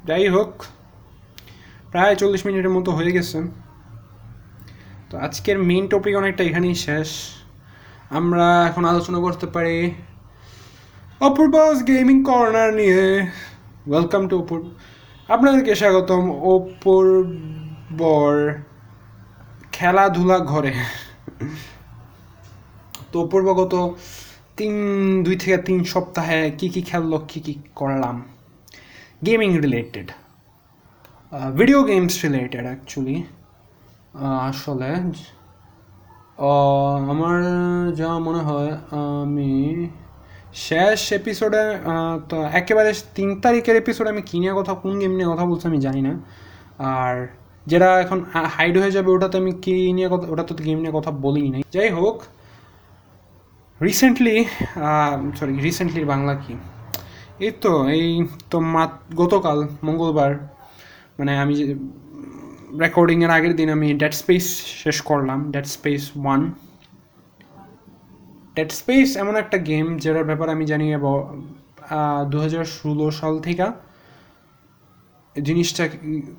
[0.08, 0.50] যাই হোক,
[1.90, 3.38] প্রায় চল্লিশ মিনিটের মতো হয়ে গেছে।
[5.11, 7.11] তো আজকের মেইন টপিক অনেকটা এখানেই শেষ।
[8.18, 9.78] আমরা এখন আলোচনা করতে পারি
[11.28, 13.02] অপূর্বাস গেমিং কর্নার নিয়ে।
[13.90, 14.64] ওয়েলকাম টু অপূর্ব
[15.34, 18.32] আপনাদেরকে স্বাগতম অপূর্বর
[19.76, 20.74] খেলাধুলা ঘরে।
[23.11, 23.74] তো অপূর্ব গত
[24.58, 24.74] তিন,
[25.24, 28.16] দুই থেকে তিন সপ্তাহে কি কি খেললো, কি কি করলাম?
[29.26, 30.08] Gaming related
[31.58, 33.16] video games related actually
[34.14, 34.90] আসলে
[37.12, 37.36] আমার
[38.00, 38.70] যা মনে হয়,
[39.22, 39.50] আমি
[40.66, 41.64] শেষ এপিসোডে
[42.30, 45.80] তো একেবারে তিন তারিখের এপিসোডে আমি কি নিয়ে কথা, কোন গেম নিয়ে কথা বলছি আমি
[45.86, 46.12] জানি না।
[46.94, 47.14] আর
[47.70, 48.18] যেটা এখন
[48.54, 51.62] হাইড হয়ে যাবে, ওটাতে আমি কি নিয়ে কথা ওটা তো গেম নিয়ে কথা বলি নাই।
[51.74, 52.16] যাই হোক
[53.80, 54.36] রিসেন্টলি
[55.38, 56.54] সরি রিসেন্টলি বাংলা কি?
[57.44, 58.06] এই তো এই
[58.50, 60.32] তো মাত, গতকাল, মঙ্গলবার
[61.18, 61.54] মানে আমি
[62.78, 64.46] রেকর্ডিংয়ের আগের দিন আমি ডেড স্পেস
[64.76, 66.40] শেষ করলাম Dead Space one
[68.56, 70.86] Dead Space এমন একটা গেম যেটার ব্যাপারে আমি জানি
[72.30, 73.68] দু হাজার ষোলো সাল থেকে
[75.36, 75.84] জিনিসটা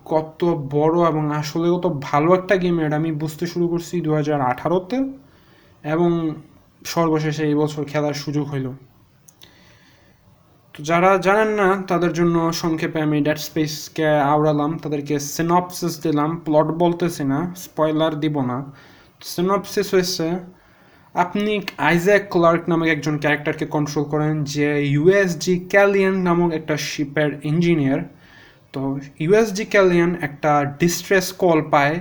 [0.05, 4.39] কত বড় এবং আসলে কত ভালো একটা গেম এটা আমি বুঝতে শুরু করছি দু হাজার
[4.41, 4.97] আঠারোতে
[5.83, 6.09] এবং
[6.85, 8.67] সর্বশেষে এই বছর খেলার সুযোগ হইল
[10.75, 16.67] তো যারা জানেন না, তাদের জন্য সংক্ষেপে আমি ডেড স্পেসকে আওড়ালাম, তাদেরকে সিনপসিস দিলাম। প্লট
[16.83, 18.57] বলতেছি না স্পয়লার দিব না।
[19.33, 20.27] সিনপসিস হয়েছে,
[21.15, 21.51] আপনি
[21.89, 28.01] আইজ্যাক ক্লার্ক নামক একজন ক্যারেক্টারকে কন্ট্রোল করেন, যে ইউএসজি ক্যালিয়ান নামক একটা শিপের ইঞ্জিনিয়ার
[28.73, 28.81] তো
[29.23, 30.51] ইউএসজি ক্যালিয়ান একটা
[30.81, 31.95] ডিস্ট্রেস কল পায়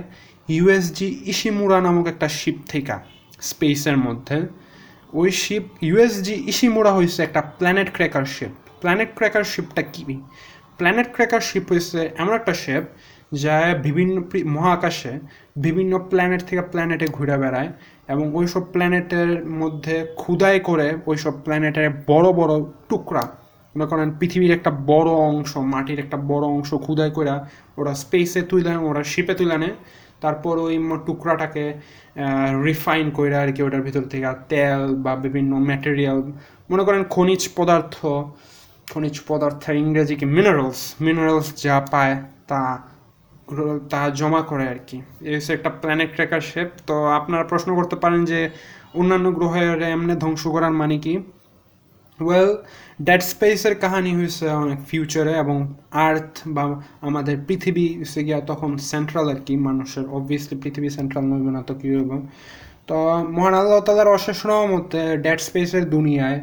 [0.55, 2.95] ইউএসজি ইশিমুরা নামক একটা শিপ থেকে
[3.49, 4.37] স্পেসের মধ্যে।
[5.19, 10.03] ওই শিপ ইউএসজি ইশিমুরা হয়েছে একটা planet cracker ship planet cracker শিপটা কী?
[10.77, 12.83] প্ল্যানেট ক্র্যাকার শিপ হয়েছে এমন একটা শেপ
[13.43, 13.55] যা
[13.85, 14.15] বিভিন্ন
[14.55, 15.13] মহাকাশে
[15.65, 17.69] বিভিন্ন প্ল্যানেট থেকে প্ল্যানেটে ঘুরে বেড়ায়
[18.13, 22.53] এবং ওইসব প্ল্যানেটের মধ্যে খুদাই করে ওইসব প্ল্যানেটের বড় বড়
[22.89, 23.23] টুকরা।
[23.75, 27.29] মনে করেন পৃথিবীর একটা বড় অংশ, মাটির একটা বড় অংশ খুদাই করে
[27.79, 29.75] ওরা স্পেসে তুলে ওরা শিপে তুলে নেয়।
[30.23, 30.75] তারপর ওই
[31.05, 31.65] টুকরাটাকে
[32.65, 36.19] রিফাইন করে আর কি ওটার ভিতর থেকে তেল বা বিভিন্ন ম্যাটেরিয়াল
[36.71, 37.95] মনে করেন খনিজ পদার্থ
[38.91, 40.25] খনিজ পদার্থের ইংরেজি কি?
[40.37, 42.15] মিনারেলস মিনারেলস যা পায়
[42.49, 42.61] তা
[43.91, 44.97] তা জমা করে আর কি।
[45.29, 48.39] এই হচ্ছে একটা প্ল্যানেট ট্র্যাকার শেপ তো আপনারা প্রশ্ন করতে পারেন যে
[48.99, 51.13] অন্যান্য গ্রহের এমনি ধ্বংস করার মানে কি?
[52.19, 52.51] ওয়েল
[53.07, 55.57] ডেড স্পেসের কাহিনী হয়েছে অনেক ফিউচারে এবং
[56.05, 56.63] আর্থ বা
[57.07, 61.73] আমাদের পৃথিবী হচ্ছে গিয়া তখন সেন্ট্রাল আর কি। মানুষের অবভিয়াসলি পৃথিবী সেন্ট্রাল নইবে না তো
[61.79, 62.11] কী হইব?
[62.87, 62.95] তো
[63.35, 64.39] মহান আল্লাহ তালার অশেষ
[64.73, 66.39] মতে ডেড স্পেসের দুনিয়ায়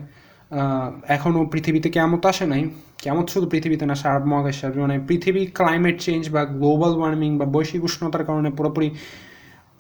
[1.17, 2.63] এখনও পৃথিবীতে কেমত আসে নাই।
[3.05, 7.83] কেমন শুধু পৃথিবীতে না, সারা মহাকাশে মানে পৃথিবী ক্লাইমেট চেঞ্জ বা গ্লোবাল ওয়ার্মিং বা বৈশ্বিক
[7.89, 8.89] উষ্ণতার কারণে পুরোপুরি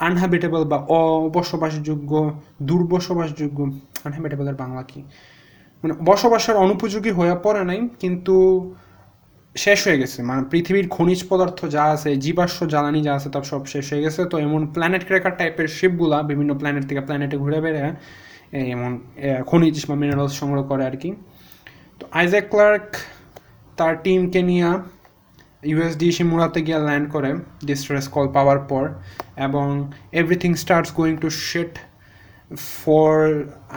[0.06, 2.12] আনহ্যাবিটেবল বা অবসবাসযোগ্য
[2.68, 3.58] দুর্বসবাসযোগ্য
[4.06, 5.00] আনহ্যাবিটেবলের বাংলা কি?
[5.82, 8.34] মানে বসবাসের অনুপযোগী হয়ে পড়ে নাই, কিন্তু
[9.56, 13.62] শেষ হয়ে গেছে। মানে পৃথিবীর খনিজ পদার্থ যা আছে, জীবাশ্ম, জ্বালানি যা আছে তার সব
[13.72, 17.82] শেষ হয়ে গেছে। তো এমন প্ল্যানেট ক্র্যাকার টাইপের শিপগুলা বিভিন্ন প্ল্যানেট থেকে প্ল্যানেটে ঘুরে বেড়ে
[18.74, 18.92] এমন
[19.50, 21.10] খনিজ বা মিনারেলস সংগ্রহ করে আর কি।
[21.98, 22.86] তো আইজ্যাক ক্লার্ক
[23.78, 24.68] তার টিমকে নিয়ে
[25.70, 27.30] ইউএসডি শিমুরাতে গিয়ে ল্যান্ড করে
[27.68, 28.84] ডিস্ট্রেস কল পাওয়ার পর
[29.46, 29.66] এবং
[30.20, 31.72] everything starts going to shit
[32.80, 33.14] for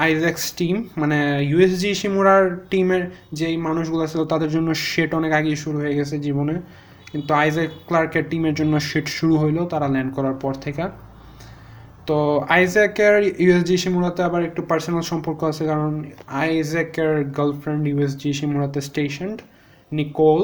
[0.06, 1.18] Isaac's team মানে
[1.52, 3.04] ইউএসজি শিমুরার টিমের
[3.40, 6.56] যেই মানুষগুলো ছিল তাদের জন্য শেট অনেক আগেই শুরু হয়ে গেছে জীবনে।
[7.12, 10.84] কিন্তু আইজ্যাক ক্লার্কের টিমের জন্য শেট শুরু হইল, তারা ল্যান্ড করার পর থেকে।
[12.12, 12.20] তো
[12.56, 15.94] আইজ্যাকের ইউএসজি শিমুরাতে আবার একটু পার্সোনাল সম্পর্ক আছে কারণ
[16.44, 19.32] আইজ্যাকের গার্লফ্রেন্ড ইউএসজি শিমুরাতে স্টেশন
[19.92, 20.40] নিকোল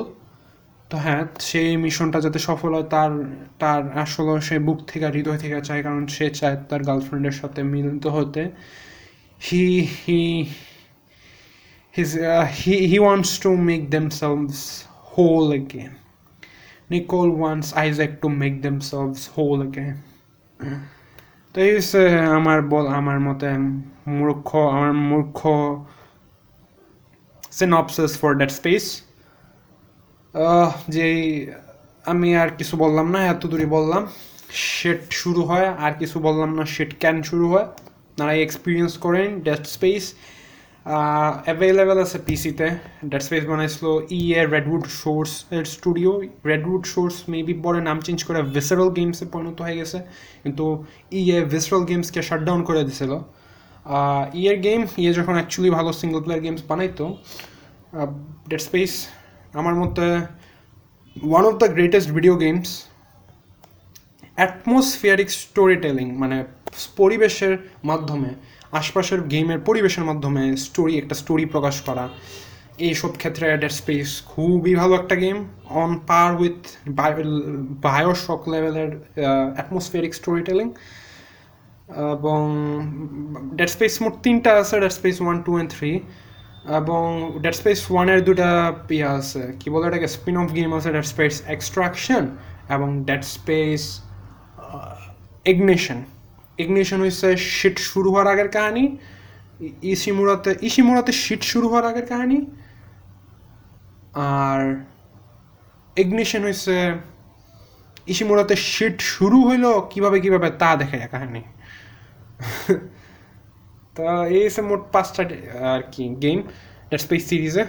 [0.90, 3.12] তো হ্যাঁ সেই মিশনটা যাতে সফল হয়, তার
[3.62, 8.06] তার আসলে সে বুক থেকে হৃদয় থেকে চায় কারণ সে চায় তার গার্লফ্রেন্ডের সাথে মিলিত
[8.16, 8.44] হতে।
[9.42, 9.66] He
[10.04, 10.22] he
[11.96, 12.12] his
[12.62, 14.60] he he wants to make themselves
[15.14, 15.94] whole again.
[16.90, 19.98] Nicole wants Isaac to make themselves whole again.
[21.54, 22.02] তো এই হচ্ছে
[22.38, 23.50] আমার বল, আমার মতে
[24.18, 25.40] মূর্খ, আমার মূর্খ
[27.58, 28.86] সিনপসিস ফর দ্যাট স্পেস
[30.96, 31.08] যে
[32.12, 34.04] আমি আর কিছু বললাম না এত দূরে বললাম।
[34.76, 37.68] শেট শুরু হয়, আর কিছু বললাম না শেট ক্যান শুরু হয়?
[38.12, 40.04] আপনারা এক্সপিরিয়েন্স করেন ড্যাট স্পেস
[41.46, 42.68] অ্যাভেলেবেল আছে পিসিতে
[43.12, 43.86] ডেড স্পেস বানাইছিল
[44.20, 46.12] ই এ রেডউড সোর্স এর স্টুডিও
[46.52, 50.00] রেডউড সোর্স মেবি পরে নাম চেঞ্জ করে ভিসারাল গেমসে পরিণত হয়ে গেছে।
[50.44, 50.66] কিন্তু
[51.20, 53.12] ই এ ভিসারাল গেমসকে শাটডাউন করে দিছিল।
[54.42, 57.06] ইয়ের গেম ইয়ে যখন অ্যাকচুয়ালি ভালো সিঙ্গল প্লেয়ার গেমস বানাইতো
[58.50, 58.92] ডেড স্পেস
[59.60, 60.08] আমার মতে
[61.16, 62.70] one of the greatest video games
[64.38, 66.38] atmospheric story telling মানে
[67.00, 67.54] পরিবেশের
[67.90, 68.32] মাধ্যমে।
[68.72, 72.10] আশপাশের গেমের পরিবেশের মাধ্যমে স্টোরি একটা স্টোরি প্রকাশ করা।
[72.78, 75.38] এইসব ক্ষেত্রে ডেড স্পেস খুবই ভালো একটা game
[75.70, 76.62] on par with
[78.16, 78.92] BioShock লেভেলের
[79.56, 80.68] অ্যাটমসফিয়ারিক স্টোরি টেলিং
[82.16, 82.42] এবং
[83.58, 85.92] ডেড স্পেস মোট তিনটা আছে Dead Space one two and three
[86.80, 88.50] এবং ডেড স্পেস ওয়ানের দুটা
[88.90, 90.08] ইয়ে আছে, কী বলে এটাকে?
[90.08, 92.24] স্পিন অফ গেম আছে ডেড স্পেস এক্সট্রাকশন
[92.70, 93.82] এবং ডেড স্পেস
[95.46, 96.00] ইগনিশন
[96.60, 98.86] ইগনিশন হচ্ছে শিট শুরু হওয়ার আগের কাহিনী
[99.94, 102.40] ইসিমুরাতে ইসিমুরাতে শিট শুরু হওয়ার আগের কাহিনী,
[104.32, 104.62] আর
[105.98, 106.76] ইগনিশন হচ্ছে
[108.14, 111.42] ইসিমুরাতে শিট শুরু হইল কীভাবে কীভাবে তা দেখে কাহিনী।
[113.96, 115.24] তা এই হচ্ছে মোট পাঁচটা
[115.72, 116.40] আর কি গেম
[116.90, 117.64] ডেড স্পেস সিরিজে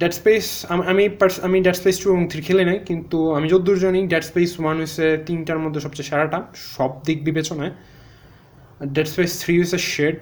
[0.00, 1.04] ডেড স্পেস আমি
[1.46, 4.76] আমি ডেড স্পেস টু এবং থ্রি খেলে নাই, কিন্তু আমি যদ্দূর জানি ডেড স্পেস ওয়ান
[4.82, 6.38] হচ্ছে তিনটার মধ্যে সবচেয়ে সেরাটা,
[6.74, 7.72] সব দিক বিবেচনায়।
[8.96, 10.20] ডেড স্পেস থ্রি হচ্ছে শেড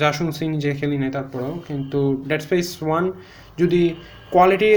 [0.00, 1.98] যা শুনছি নিজে খেলি নাই তারপরেও, কিন্তু
[2.30, 3.04] ডেড স্পেস ওয়ান
[3.60, 3.82] যদি
[4.34, 4.70] কোয়ালিটি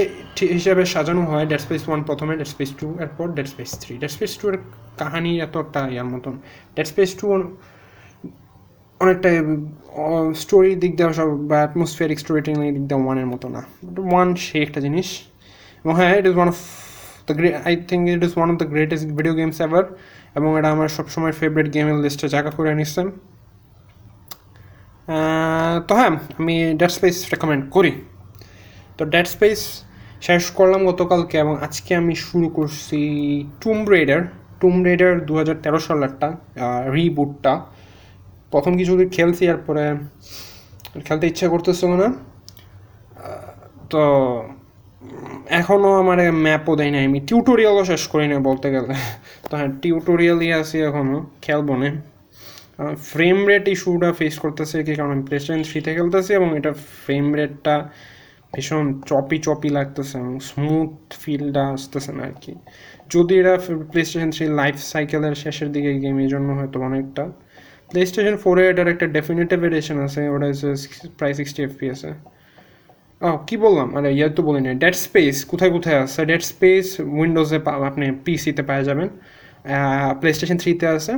[0.56, 4.12] হিসেবে সাজানো হয় ডেড স্পেস ওয়ান প্রথমে ডেড স্পেস টু এরপর Dead Space three Dead
[4.16, 4.56] Space two এর
[5.00, 6.34] কাহানি এত একটা ইয়ার মতন।
[6.76, 7.26] ডেড স্পেস টু
[9.04, 9.28] অনেকটা
[10.42, 14.28] স্টোরির দিক দিয়ে সব বা অ্যাটমসফিয়ারিক স্টোরি টেলিং দিক দিয়ে ওয়ানের মতো না। বাট ওয়ান
[14.44, 15.08] সে একটা জিনিস।
[15.82, 16.58] এবং হ্যাঁ it is one of
[17.28, 19.84] the great I think it is one of the greatest video games ever
[20.38, 23.06] এবং এটা আমার সবসময় ফেভারিট গেমের লিস্টে জায়গা করে নিচ্ছেন
[25.88, 27.92] তো হ্যাঁ আমি ডেড স্পেস রেকমেন্ড করি।
[28.98, 29.60] তো ডেড স্পেস
[30.26, 33.00] শেষ করলাম গতকালকে এবং আজকে আমি শুরু করছি
[33.62, 34.20] টুম রেডার
[34.60, 36.28] টুম রেডার দু হাজার তেরো সালেরটা
[36.94, 37.52] রিবুটটা
[38.54, 39.84] প্রথম কিছু খেলছি, এরপরে
[41.06, 42.08] খেলতে ইচ্ছা করতেছিল না,
[43.92, 44.02] তো
[45.60, 48.94] এখনও আমার ম্যাপও দেয় না আমি টিউটোরিয়ালও শেষ করি না বলতে গেলে।
[49.48, 51.90] তো হ্যাঁ টিউটোরিয়ালই আছি এখনও খেলব না।
[53.10, 55.10] ফ্রেম রেট ইস্যুটা ফেস করতেছে কি কারণ?
[55.16, 56.72] আমি প্লেস্টেশন থ্রিতে খেলতেছি এবং এটা
[57.04, 57.74] ফ্রেম রেটটা
[58.54, 60.92] ভীষণ চপি চপি লাগতেছে এবং স্মুথ
[61.22, 62.52] ফিলটা আসতেছে না আর কি।
[63.14, 63.54] যদি এরা
[63.92, 67.24] প্লেস্টেশন থ্রি লাইফ সাইকেলের শেষের দিকে গেম এই জন্য হয়তো অনেকটা
[68.10, 70.68] স্টেশন ফোরে এটার একটা ডেফিনেটিভ এডিশন আছে, ওটা হচ্ছে
[71.18, 72.12] প্রায় সিক্সটি এফপিএসে
[73.26, 73.88] ও, কী বললাম?
[73.96, 76.20] আরে, ইয়ার তো বলিনি। ডেড স্পেস কোথায় কোথায় আছে?
[76.30, 76.86] ডেড স্পেস
[77.20, 77.58] উইন্ডোজে
[77.90, 79.08] আপনি পিসিতে পেয়ে যাবেন।
[80.20, 81.12] প্লে স্টেশন থ্রিতে আছে।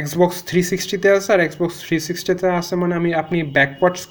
[0.00, 4.02] এক্সবক্স থ্রি সিক্সটিতে আছে, আর এক্সবক্স থ্রি সিক্সটিতে আছে মানে আমি আপনি ব্যাকওয়ার্ডস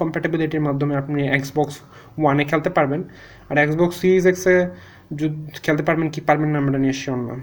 [0.00, 1.74] কম্প্যাটেবিলিটির মাধ্যমে আপনি এক্সবক্স
[2.20, 3.00] ওয়ানে খেলতে পারবেন।
[3.50, 4.54] আর এক্সবক্স সিরিজ এক্সে
[5.64, 7.34] খেলতে পারবেন কি পারবেন না আমরা নিয়ে শিওর না।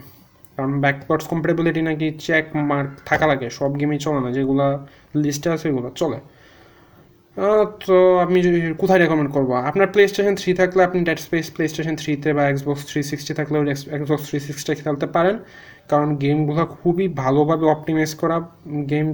[0.55, 4.65] কারণ ব্যাকওয়ার্ডস কম্পারেবিলিটি নাকি চেক মার্ক থাকা লাগে, সব গেমেই চলে না, যেগুলো
[5.23, 6.19] লিস্টে আছে এগুলো চলে।
[7.87, 8.37] তো আপনি
[8.81, 9.49] কোথায় রেকমেন্ড করব?
[9.69, 13.33] আপনার প্লে স্টেশন থ্রি থাকলে আপনি ডেড স্পেস প্লে স্টেশন থ্রিতে বা এক্সবক্স থ্রি সিক্সটি
[13.39, 13.61] থাকলেও
[13.97, 15.35] এক্সবক্স থ্রি সিক্সটি খেলতে পারেন।
[15.91, 18.37] কারণ গেমগুলো খুবই ভালোভাবে অপটিমাইজ করা
[18.91, 19.07] গেম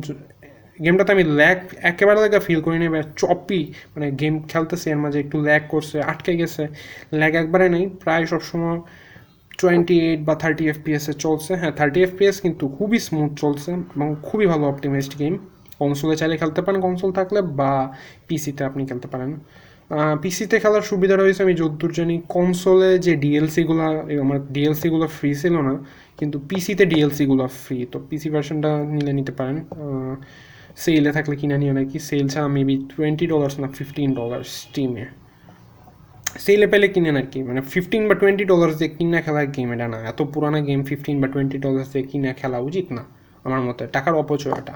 [0.84, 1.60] গেমটাতে আমি ল্যাক
[1.92, 2.88] একেবারে লেগে ফিল করি না
[3.22, 3.62] চপি
[3.94, 6.64] মানে গেম খেলতেছে, এর মাঝে একটু ল্যাক করছে, আটকে গেছে।
[7.20, 8.80] ল্যাক একবারে নেই, প্রায় সবসময়
[9.62, 14.46] টোয়েন্টি এইট বা থার্টি এফপিএসে চলছে। হ্যাঁ থার্টি এফপিএস কিন্তু খুবই স্মুথ চলছে এবং খুবই
[14.52, 15.34] ভালো অপটিমাইজড গেম
[15.82, 17.72] কনসোলে চাইলে খেলতে পারেন কনসোল থাকলে বা
[18.28, 19.32] পিসিতে আপনি খেলতে পারেন।
[20.24, 23.82] পিসিতে খেলার সুবিধা রয়েছে আমি যদ্দূর জানি কনসোলে যে ডিএলসিগুলো
[24.26, 25.74] আমার ডিএলসিগুলো ফ্রি ছিল না,
[26.20, 29.58] কিন্তু পিসিতে ডিএলসিগুলো ফ্রি তো পিসি ভার্সনটা নিলে নিতে পারেন।
[30.84, 31.98] সেলে থাকলে কিনে নিও নাকি?
[32.10, 35.06] সেল ছাড়া মেবি টোয়েন্টি ডলার্স না ফিফটিন ডলার স্টিমে
[36.46, 39.88] সেলে পেলে কিনেন আর কি। মানে ফিফটিন বা টোয়েন্টি ডলার্স দিয়ে কিনা খেলার গেম এটা
[39.94, 43.04] না। এত পুরানো গেম ফিফটিন বা টোয়েন্টি ডলার্স দিয়ে কিনা খেলা উচিত না,
[43.46, 44.76] আমার মতে। টাকার অপচয় এটা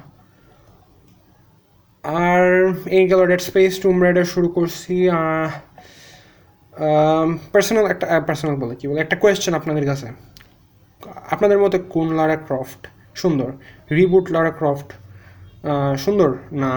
[2.03, 2.43] আর
[2.97, 4.95] এই গেল ডেড স্পেস টুম রাইডার শুরু করছি।
[7.53, 8.99] পার্সোনাল একটা পার্সোনাল বলে কী বলে?
[9.05, 10.07] একটা কোয়েশ্চেন আপনাদের কাছে।
[11.33, 12.81] আপনাদের মতে কোন লারা ক্রফট
[13.21, 13.49] সুন্দর?
[13.97, 14.89] রিবুট লারা ক্রফট
[16.05, 16.29] সুন্দর
[16.63, 16.71] না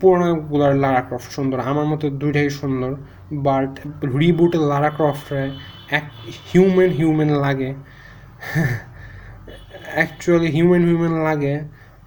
[0.00, 2.94] পুরোনোগুলার লারা ক্রফট সুন্দর। আমার মতে দুইটাই সুন্দর।
[3.32, 3.86] বাট
[4.18, 5.50] রিবুটের লারা ক্রফটে
[5.90, 6.04] এক
[6.52, 7.74] হিউম্যান হিউম্যান লাগে।
[9.94, 11.54] অ্যাকচুয়ালি হিউম্যান হিউম্যান লাগে।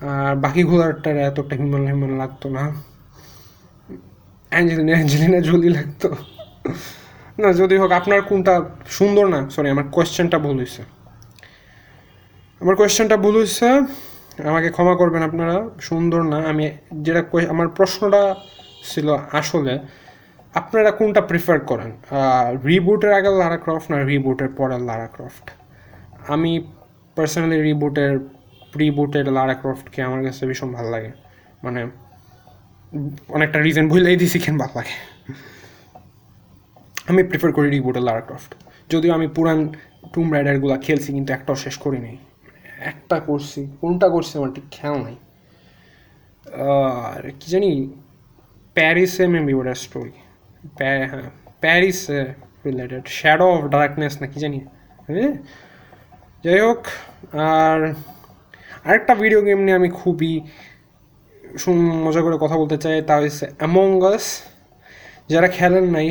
[0.01, 2.63] আর বাকি বাকিগুলোরটার এতটা হিউম্যান হিউম্যান লাগতো না।
[4.49, 6.15] অ্যাঞ্জেলিনা অ্যাঞ্জেলিনা জলি লাগতো।
[7.37, 9.49] না, যদি হোক, আপনার কোনটা সুন্দর না?
[9.49, 10.81] সরি আমার কোয়েশ্চেনটা ভুল হয়েছে
[12.61, 13.67] আমার কোয়েশ্চেনটা ভুল হয়েছে
[14.49, 15.55] আমাকে ক্ষমা করবেন আপনারা,
[15.89, 16.63] সুন্দর না। আমি
[17.05, 17.21] যেটা
[17.53, 18.21] আমার প্রশ্নটা
[18.91, 19.07] ছিল
[19.39, 19.73] আসলে,
[20.59, 21.91] আপনারা কোনটা প্রিফার করেন?
[22.69, 25.45] রিবুটের আগে লারা ক্রফট না রিবুটের পরে লারা ক্রফট
[26.34, 26.51] আমি
[27.17, 28.13] পার্সোনালি রিবুটের
[28.82, 31.11] রিবুটের লারা ক্রফটকে আমার কাছে ভীষণ ভালো লাগে।
[31.65, 31.82] মানে
[33.36, 34.95] অনেকটা রিজন ভুলেই দিছি কেন ভালো লাগে।
[37.09, 38.51] আমি প্রিফার করি রিবুটের লারা ক্রফট
[38.91, 39.59] যদিও আমি পুরান
[40.13, 42.15] টুম রাইডারগুলো খেলছি, কিন্তু একটাও শেষ করি নাই
[42.91, 45.17] একটা করছি, কোনটা করছি আমার ঠিক খেয়াল নাই।
[47.05, 47.71] আর কি জানি
[48.75, 50.15] প্যারিসে মেবি ওটা স্টোরি
[50.79, 51.05] হ্যাঁ
[51.63, 52.19] প্যারিসে
[52.65, 54.59] রিলেটেড শ্যাডো অফ ডার্কনেস না কি জানি।
[55.07, 55.32] হ্যাঁ
[56.43, 56.82] যাই হোক,
[57.49, 57.79] আর
[58.88, 60.34] আরেকটা ভিডিও গেম নিয়ে আমি খুবই
[62.05, 64.25] মজা করে কথা বলতে চাই, তা হচ্ছে অ্যামঙ্গাস
[65.32, 66.09] যারা খেলেন নাই,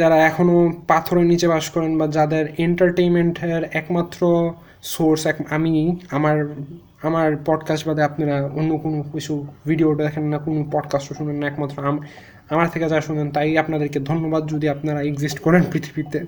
[0.00, 0.58] যারা এখনও
[0.90, 4.20] পাথরের নিচে বাস করেন বা যাদের এন্টারটেইনমেন্টের একমাত্র
[4.82, 6.54] সোর্স এক আমি আমার
[7.02, 11.84] আমার পডকাস্ট বাদে আপনারা অন্য কোনো কিছু ভিডিও দেখেন না, কোনো পডকাস্টও শুনেন না, একমাত্র
[11.84, 12.02] আম-
[12.50, 16.18] আমার থেকে যা শুনেন তাই আপনাদেরকে ধন্যবাদ যদি আপনারা এক্সিস্ট করেন পৃথিবীতে।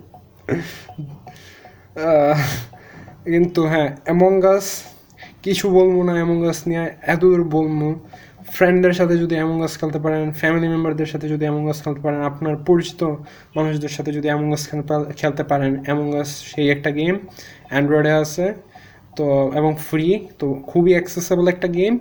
[3.25, 4.83] কিন্তু হ্যাঁ অ্যামঙ্গাস
[5.43, 7.95] কিছু বলব না অ্যামঙ্গাস নিয়ে এতদূর বলব।
[8.57, 13.01] ফ্রেন্ডদের সাথে যদি অ্যামঙ্গাস খেলতে পারেন ফ্যামিলি মেম্বারদের সাথে যদি অ্যামঙ্গাস খেলতে পারেন, আপনার পরিচিত
[13.57, 14.63] মানুষদের সাথে যদি অ্যামঙ্গাস
[15.21, 17.15] খেলতে পারেন অ্যামঙ্গাস সেই একটা গেম
[17.71, 18.47] অ্যান্ড্রয়েডে আছে,
[19.19, 19.27] তো,
[19.61, 20.07] এবং ফ্রি
[20.41, 21.95] তো খুবই অ্যাক্সেসেবল একটা গেম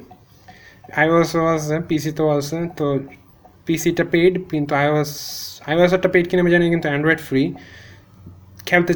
[1.02, 2.86] আইওএসও আছে পিসিতেও আছে, তো
[3.66, 5.12] পিসিটা পেইড কিন্তু আইওএস
[5.70, 7.44] আইওএসটা পেইড কিনে আমি জানি কিন্তু অ্যান্ড্রয়েড ফ্রি
[8.70, 8.94] খেলতে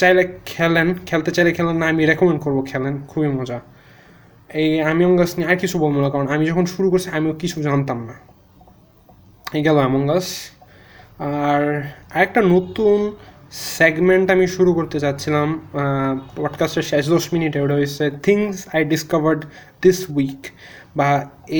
[0.00, 3.58] চাইলে খেলেন, খেলতে চাইলে খেলেন না, আমি রেকমেন্ড করব খেলেন, খুবই মজা।
[4.60, 7.58] এই আমি অঙ্গাস নিয়ে আর কিছু বলব না, কারণ আমি যখন শুরু করছি, আমিও কিছু
[7.68, 8.14] জানতাম না।
[9.56, 10.26] এই গেল অ্যামঙ্গাস
[11.44, 11.62] আর
[12.16, 12.98] আরেকটা নতুন
[13.78, 15.48] সেগমেন্ট আমি শুরু করতে চাচ্ছিলাম
[16.36, 19.40] পডকাস্টের শেষ দশ মিনিটে, ওটা হচ্ছে things I discovered
[19.82, 20.42] this week
[20.98, 21.08] বা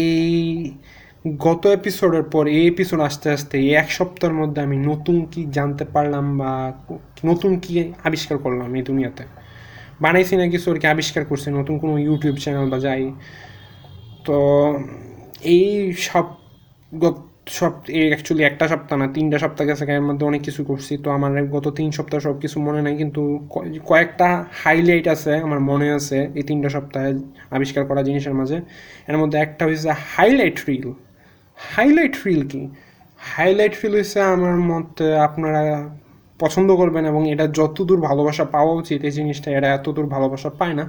[0.03, 0.25] এই
[1.47, 5.85] গত এপিসোডের পর এই এপিসোড আস্তে আস্তে এই এক সপ্তাহের মধ্যে আমি নতুন কি জানতে
[5.95, 6.53] পারলাম বা
[7.25, 7.73] নতুন কি
[8.09, 9.23] আবিষ্কার করলাম এই দুনিয়াতে।
[10.05, 13.03] বানাইছি না কিছু কি আবিষ্কার করছি, নতুন কোনো ইউটিউব চ্যানেল বা যাই।
[14.27, 14.37] তো
[15.55, 15.67] এই
[16.09, 16.27] সব
[17.59, 21.09] সব, এই অ্যাকচুয়ালি একটা সপ্তাহ না, তিনটা সপ্তাহ গেছে এর মধ্যে অনেক কিছু করছি। তো
[21.17, 23.23] আমার গত তিন সপ্তাহ সব কিছু মনে নাই, কিন্তু
[23.91, 24.29] কয়েকটা
[24.63, 27.11] হাইলাইট আছে আমার মনে আছে এই তিনটা সপ্তাহে
[27.57, 28.59] আবিষ্কার করা জিনিসের মাঝে।
[29.11, 30.87] এর মধ্যে একটা হচ্ছে হাইলাইট রিল
[31.59, 32.63] হাইলাইট রিল কি?
[33.21, 35.63] হাইলাইট রিল হচ্ছে আমার মতে আপনারা
[36.43, 40.85] পছন্দ করবেন এবং এটা যতদূর ভালোবাসা পাওয়া উচিত, এই জিনিসটা এরা এতদূর ভালোবাসা পায় না।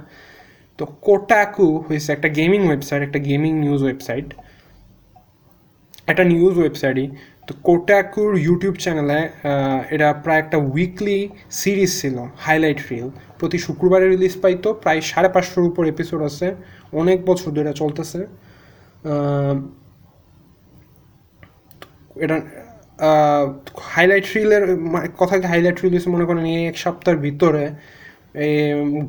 [0.78, 4.28] তো কোটাকু হয়েছে একটা গেমিং ওয়েবসাইট একটা গেমিং নিউজ ওয়েবসাইট
[6.10, 7.06] একটা নিউজ ওয়েবসাইটই
[7.46, 9.20] তো কোটাকুর ইউটিউব চ্যানেলে
[9.94, 11.18] এটা প্রায় একটা উইকলি
[11.60, 16.46] সিরিজ ছিল হাইলাইট রিল প্রতি শুক্রবারে রিলিজ পাইতো, প্রায় সাড়ে পাঁচশোর উপর এপিসোড আছে।
[17.00, 18.20] অনেক বছর ধরে চলতেছে।
[22.24, 22.36] এটা
[23.94, 24.64] হাইলাইট রিলের
[25.18, 27.64] কথা হাইলাইট রিল মনে করেন এই এক সপ্তাহের ভিতরে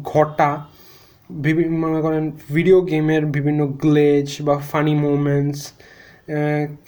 [0.03, 0.49] ঘটা
[1.85, 2.23] মনে করেন
[2.55, 5.61] ভিডিও গেমের বিভিন্ন গ্লেজ বা ফানি মোমেন্টস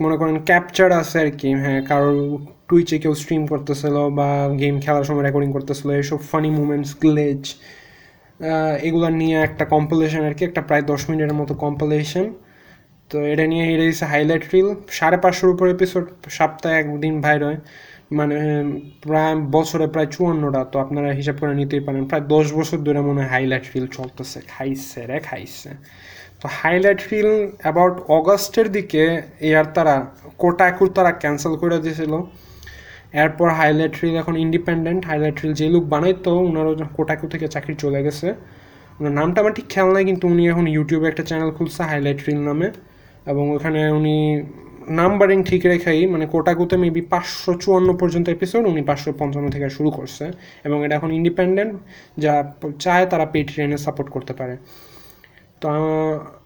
[0.04, 2.18] মনে করেন ক্যাপচার আছে আর কি হ্যাঁ কারোর
[2.68, 4.30] টুইচে কেউ স্ট্রিম করতেছিল বা
[4.62, 7.44] গেম খেলার সময় রেকর্ডিং করতেছিল, এইসব ফানি মুমেন্টস গ্লেজ
[8.88, 12.26] এগুলো নিয়ে একটা কম্পিলেশন আর কি, একটা প্রায় দশ মিনিটের মতো কম্পিলেশন
[13.12, 16.06] তো এটা নিয়ে এটা হচ্ছে হাইলাইট রিল সাড়ে পাঁচশোর উপর এপিসোড
[16.40, 17.60] সপ্তাহে একদিন বাইর হয়
[18.18, 18.38] মানে
[19.06, 23.20] প্রায় বছরে প্রায় চুয়ান্নটা, তো আপনারা হিসাব করে নিতেই পারেন। প্রায় দশ বছর ধরে মনে
[23.22, 25.72] হয় হাইলাইট রিল চলতেছে। খাইছে রে, খাইছে।
[26.42, 27.32] তো হাইলাইট রিল
[27.64, 29.04] অ্যাবাউট অগস্টের দিকে
[29.50, 29.96] এর তারা
[30.42, 32.14] কোটা কোটাকুর তারা ক্যান্সেল করে দিয়েছিল
[33.24, 38.00] এরপর হাইলাইট রিল এখন ইন্ডিপেন্ডেন্ট হাইলাইট রিল যে লোক বানাইতো ওনারও কোটাকু থেকে চাকরি চলে
[38.06, 38.28] গেছে।
[39.00, 42.42] ওনার নামটা আমার ঠিক খেয়াল নাই, কিন্তু উনি এখন ইউটিউবে একটা চ্যানেল খুলছে হাইলাইট রিল
[42.50, 42.68] নামে।
[43.26, 44.44] এবং ওখানে উনি
[44.90, 49.90] নাম্বারিং ঠিক রেখেই মানে কোটাকুতে মেবি পাঁচশো চুয়ান্ন পর্যন্ত এপিসোড উনি পাঁচশো পঞ্চান্ন থেকে শুরু
[49.92, 50.32] করছে।
[50.64, 51.74] এবং এটা এখন ইন্ডিপেন্ডেন্ট
[52.20, 54.58] যা চায় তারা পেট্রিয়ানে সাপোর্ট করতে পারে।
[55.62, 55.70] তো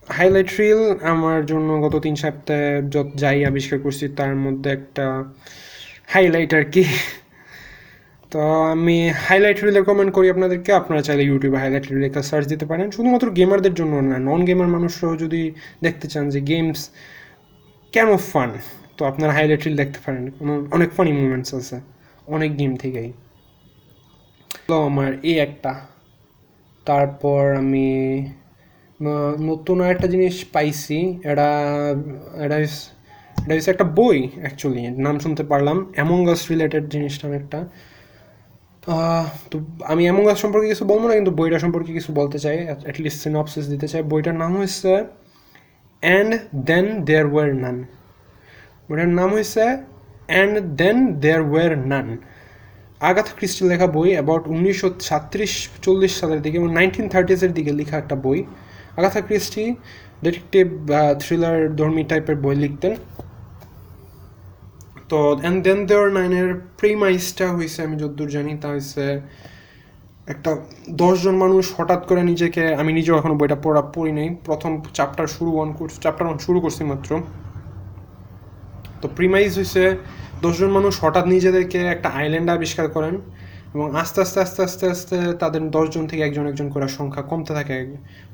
[0.07, 5.23] হাইলাইট রিল আমার জন্য গত তিন সপ্তাহে যত যাই আবিষ্কার করছি, তার মধ্যে একটা
[6.07, 6.83] হাইলাইট আর কি।
[8.31, 8.39] তো
[8.73, 12.91] আমি হাইলাইট রিল রেকমেন্ড করি আপনাদেরকে। আপনারা চাইলে ইউটিউবে হাইলাইট রিল একটা সার্চ দিতে পারেন।
[12.91, 15.51] শুধুমাত্র গেমারদের জন্য না নন গেমার মানুষরাও যদি
[15.83, 16.89] দেখতে চান যে গেমস
[17.91, 18.51] কেন ফান
[18.97, 20.23] তো আপনারা হাইলাইট রিল দেখতে পারেন।
[20.71, 21.79] অনেক ফানি মুমেন্টস আছে
[22.27, 23.13] অনেক গেম থেকেই।
[24.67, 25.73] তো আমার এই একটা।
[26.85, 27.87] তারপর আমি
[29.41, 31.47] নতুন একটা জিনিস পাইছি। এটা
[32.45, 37.69] এটা এটা হচ্ছে একটা বই অ্যাকচুয়ালি নাম শুনতে পারলাম। অ্যামঙ্গাস রিলেটেড জিনিসটা একটা। আহ,
[39.51, 39.55] তো
[39.91, 42.57] আমি এমন গাছ সম্পর্কে কিছু বলব না, কিন্তু বইটা সম্পর্কে কিছু বলতে চাই
[42.87, 44.93] অ্যাটলিস্ট সিনপসিস দিতে চাই। বইটার নাম হচ্ছে
[46.03, 46.31] অ্যান্ড
[46.69, 47.77] দেন দেয়ার ওয়ার নান
[48.87, 49.65] বইটার নাম হয়েছে
[50.31, 52.07] and then there were none
[53.09, 55.53] Agatha ক্রিস্টির লেখা বই অ্যাবাউট উনিশশো সাত্রিশ
[55.85, 58.39] চল্লিশ সালের দিকে এবং নাইনটিন থার্টিজের দিকে লেখা একটা বই।
[58.99, 59.65] আগাথা ক্রিস্টি
[60.23, 60.65] ডিটেকটিভ
[61.21, 62.93] থ্রিলার ধর্মী টাইপের বই লিখতেন।
[65.09, 66.49] তো অ্যান্ড দেন দেওয়ার নাইনের
[66.79, 69.03] প্রিমাইসটা হয়েছে আমি যতদূর জানি, তা হয়েছে
[70.33, 70.51] একটা
[71.01, 75.51] দশজন মানুষ হঠাৎ করে নিজেকে, আমি নিজেও এখনও বইটা পড়া, পড়ি নাই। প্রথম চ্যাপ্টার শুরু
[75.63, 77.11] অন করছি চ্যাপ্টার অন শুরু করছি মাত্র।
[79.01, 79.83] তো প্রিমাইজ হয়েছে
[80.43, 83.15] দশজন মানুষ হঠাৎ নিজেদেরকে একটা আইল্যান্ড আবিষ্কার করেন
[83.75, 87.75] এবং আস্তে আস্তে আস্তে আস্তে আস্তে তাদের দশজন থেকে একজন একজন করে সংখ্যা কমতে থাকে।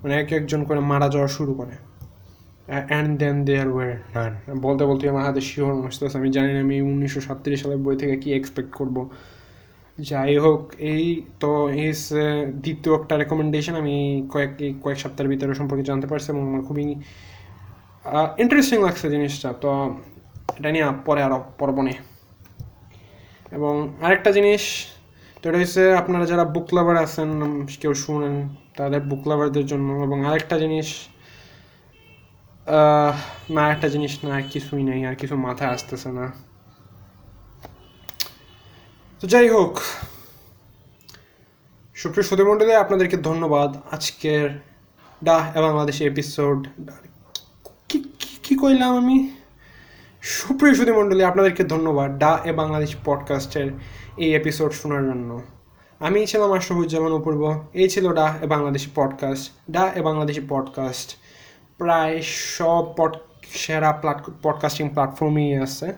[0.01, 1.90] মানে এক, একজন করে মারা যাওয়া শুরু করে।
[2.89, 4.31] অ্যান্ড দেন দেয়ার ওয়ার নান
[4.65, 8.15] বলতে বলতে আমার হাতে শিওর আসতেছে আমি জানি না আমি উনিশশো সাতত্রিশ সালের বই থেকে
[8.23, 8.97] কি এক্সপেক্ট করব।
[9.97, 10.61] যাই হোক,
[10.91, 11.05] এই
[11.41, 11.51] তো
[11.81, 11.91] এই
[12.63, 13.95] দ্বিতীয় একটা রেকমেন্ডেশন আমি
[14.33, 14.51] কয়েক
[14.83, 16.85] কয়েক সপ্তাহের ভিতরে সম্পর্কে জানতে পারছি এবং আমার খুবই
[18.43, 19.69] ইন্টারেস্টিং লাগছে জিনিসটা। তো
[20.57, 21.93] এটা নিয়ে পরে আরও পড়ব নে
[23.57, 23.73] এবং
[24.05, 24.63] আরেকটা জিনিস,
[25.39, 27.29] তো এটা হচ্ছে আপনারা যারা বুক লাভার আছেন
[27.81, 28.35] কেউ শুনেন,
[28.77, 30.87] তাদের বুক লাভারদের জন্য। এবং আরেকটা জিনিস
[33.49, 36.31] না, একটা জিনিস না কিছুই নেই, আর কিছু মাথায় আসতেছে না।
[39.19, 39.79] তো যাই হোক,
[41.95, 44.49] সুপ্রিয় সুধীমণ্ডলী আপনাদেরকে ধন্যবাদ। আজকের
[45.23, 46.67] ডা বাংলাদেশ এপিসোড
[48.43, 49.35] কি কইলাম আমি?
[50.21, 53.71] সুপ্রিয় সুধীমণ্ডলী আপনাদেরকে ধন্যবাদ ডা এ বাংলাদেশ পডকাস্টের
[54.17, 55.41] এই এপিসোড শোনার জন্য।
[55.99, 61.20] আমি ছিলাম আশরফুজ্জামান অপূর্ব, এই ছিল ডা এ বাংলাদেশি পডকাস্ট ডা এ বাংলাদেশি পডকাস্ট
[61.81, 62.21] প্রায়
[62.57, 63.17] সব পড,
[63.53, 64.01] সেরা
[64.43, 65.93] পডকাস্টিং প্ল্যাটফর্মেই আছে।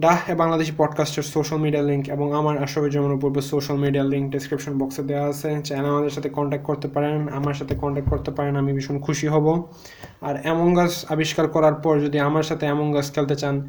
[0.00, 5.02] ডাহ বাংলাদেশি পডকাস্টের সোশ্যাল মিডিয়া লিঙ্ক এবং আমার Ashrafuzzaman Apurbo social media link description বক্সে
[5.02, 9.00] দেওয়া আছে। চাইলে আমাদের সাথে কন্ট্যাক্ট করতে পারেন। আমার সাথে কন্ট্যাক্ট করতে পারেন, আমি ভীষণ
[9.00, 9.66] খুশি হব।
[10.20, 13.68] আর এমন গাছ আবিষ্কার করার পর যদি আমার সাথে এমন গাছ খেলতে চান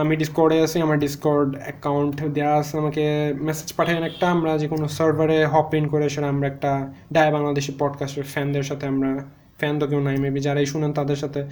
[0.00, 4.88] আমি ডিসকর্ডে আছি, আমার ডিসকর্ড অ্যাকাউন্ট দেওয়া আছে। আমাকে মেসেজ পাঠাবেন একটা, আমরা যে কোনো
[4.88, 9.86] সার্ভারে হপ ইন করে সেটা আমরা একটা ডায় বাংলাদেশি পডকাস্টের ফ্যানদের সাথে আমরা ফ্যান তো
[9.86, 11.44] কেউ নাই মেবি যারাই শুনেন তাদের সাথে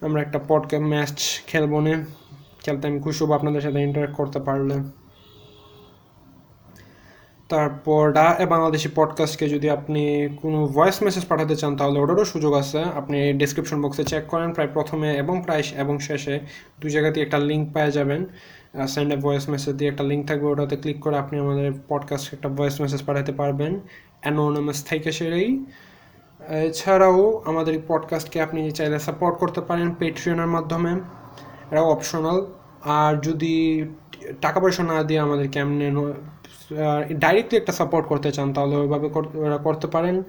[0.00, 2.06] আমরা একটা পডকাস্ট ম্যাচ খেলব না।
[2.64, 4.74] খেলতে আমি খুশি হব আপনাদের সাথে ইন্টারাক্ট করতে পারলে।
[7.48, 12.82] তারপর ডা বাংলাদেশি পডকাস্টকে যদি আপনি কোনো ভয়েস মেসেজ পাঠাতে চান, তাহলে ওটারও সুযোগ আছে।
[12.82, 16.40] আপনি ডিসক্রিপশন বক্সে চেক করেন, প্রায় প্রথমে এবং প্রায় এবং শেষে
[16.80, 18.26] দুই জায়গাতেই একটা লিঙ্ক পেয়ে যাবেন।
[18.88, 22.48] সেন্ড এ ভয়েস মেসেজ দিয়ে একটা লিঙ্ক থাকবে, ওটাতে ক্লিক করে আপনি আমাদের পডকাস্ট একটা
[22.48, 23.80] ভয়েস মেসেজ পাঠাতে পারবেন।
[24.20, 25.64] অ্যানোনামাস থেকে সেরেই।
[26.48, 30.92] এছাড়াও আমাদের এই পডকাস্টকে আপনি চাইলে সাপোর্ট করতে পারেন পেট্রিয়নের মাধ্যমে।
[31.70, 32.46] এটাও অপশনাল
[32.84, 33.84] আর যদি
[34.40, 35.90] টাকা পয়সা না দিয়ে আমাদের কেমনে
[37.12, 39.08] ডাইরেক্টলি একটা সাপোর্ট করতে চান, তাহলে ওইভাবে
[39.62, 40.22] করতে পারেন।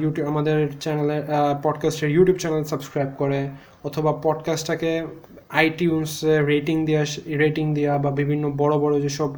[0.00, 1.22] ইউটিউব আমাদের চ্যানেলে
[1.62, 3.48] পডকাস্টের ইউটিউব চ্যানেল সাবস্ক্রাইব করে।
[3.84, 5.06] অথবা পডকাস্টটাকে
[5.50, 9.34] আইটিউন্স রেটিং দেওয়া রেটিং দেওয়া বা বিভিন্ন বড় বড় যেসব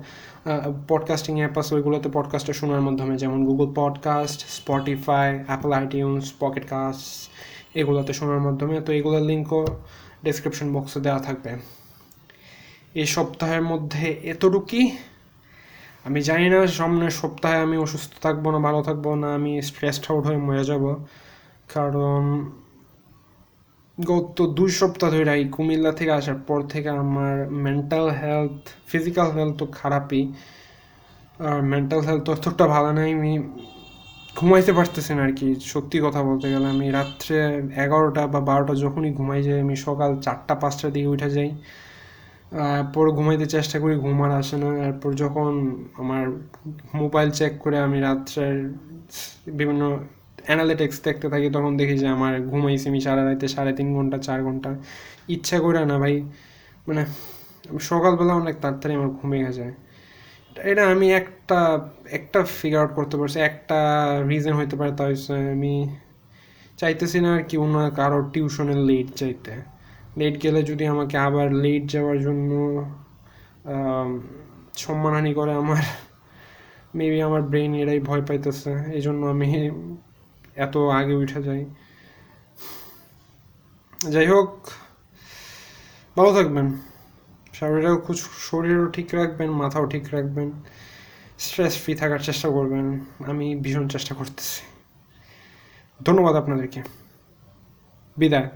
[0.88, 7.30] পডকাস্টিং অ্যাপ আছে, ওইগুলোতে পডকাস্টটা শোনার মাধ্যমে, যেমন Google podcast Spotify Apple iTunes pocket cast
[7.76, 9.66] এগুলোতে শোনার মাধ্যমে। তো এগুলোর লিঙ্কও
[10.24, 11.56] ডেসক্রিপশন বক্সে দেওয়া থাকবে।
[12.94, 14.96] এই সপ্তাহের মধ্যে এতটুকুই।
[16.04, 20.26] আমি জানি না, সামনের সপ্তাহে আমি অসুস্থ থাকব না, ভালো থাকব না, আমি স্ট্রেসড আউট
[20.26, 21.04] হয়ে মরে যাব।
[21.74, 22.50] কারণ
[23.98, 27.36] গত দুই সপ্তাহ ধরে এই কুমিল্লা থেকে আসার পর থেকে আমার
[27.66, 28.56] মেন্টাল হেলথ
[28.90, 30.22] ফিজিক্যাল হেলথ তো খারাপই।
[31.48, 33.32] আর মেন্টাল হেলথ অতটা ভালো নাই, আমি
[34.38, 37.36] ঘুমাইতে পারতেছি না আর কি সত্যি কথা বলতে গেলে আমি রাত্রে
[37.84, 41.50] এগারোটা বা বারোটা যখনই ঘুমাই যাই, আমি সকাল চারটা, পাঁচটার দিকে উঠে যাই।
[42.94, 45.50] পর ঘুমাইতে চেষ্টা করি, ঘুম আর আসে না। এরপর যখন
[46.02, 46.24] আমার
[46.94, 48.56] মোবাইল চেক করে আমি রাত্রের
[49.58, 49.82] বিভিন্ন
[50.48, 54.38] অ্যানালিটিক্স দেখতে থাকি, তখন দেখি যে আমার ঘুমাইছি আমি সারা রাতে সাড়ে তিন ঘণ্টা, চার
[54.46, 54.70] ঘণ্টা।
[55.34, 56.14] ইচ্ছা করে না ভাই
[56.88, 57.02] মানে
[57.90, 59.74] সকালবেলা অনেক তাড়াতাড়ি আমার ঘুমিয়ে যায়।
[60.70, 61.58] এটা আমি একটা
[62.18, 63.78] একটা ফিগার আউট করতে পারছি, একটা
[64.30, 65.12] রিজন হইতে পারে তাই
[65.56, 65.74] আমি
[66.80, 69.54] চাইতেছি না আর কি অন্য কারোর টিউশনের লেট চাইতে
[70.20, 72.50] লেট গেলে যদি আমাকে আবার লেট যাওয়ার জন্য
[74.84, 75.82] সম্মানহানি করে আমার
[76.98, 79.48] মেবি আমার ব্রেন এরাই ভয় পাইতেছে। এই জন্য আমি
[80.56, 81.62] এত আগে উঠে যাই
[84.10, 84.66] যাই হোক,
[86.16, 86.66] ভালো থাকবেন।
[87.52, 90.50] শরীরটাও খুব শরীরও ঠিক রাখবেন, মাথাও ঠিক রাখবেন।
[91.38, 94.62] স্ট্রেস ফ্রি থাকার চেষ্টা করবেন। আমি ভীষণ চেষ্টা করতেছি।
[96.02, 96.82] ধন্যবাদ আপনাদেরকে।
[98.16, 98.48] বিদায়।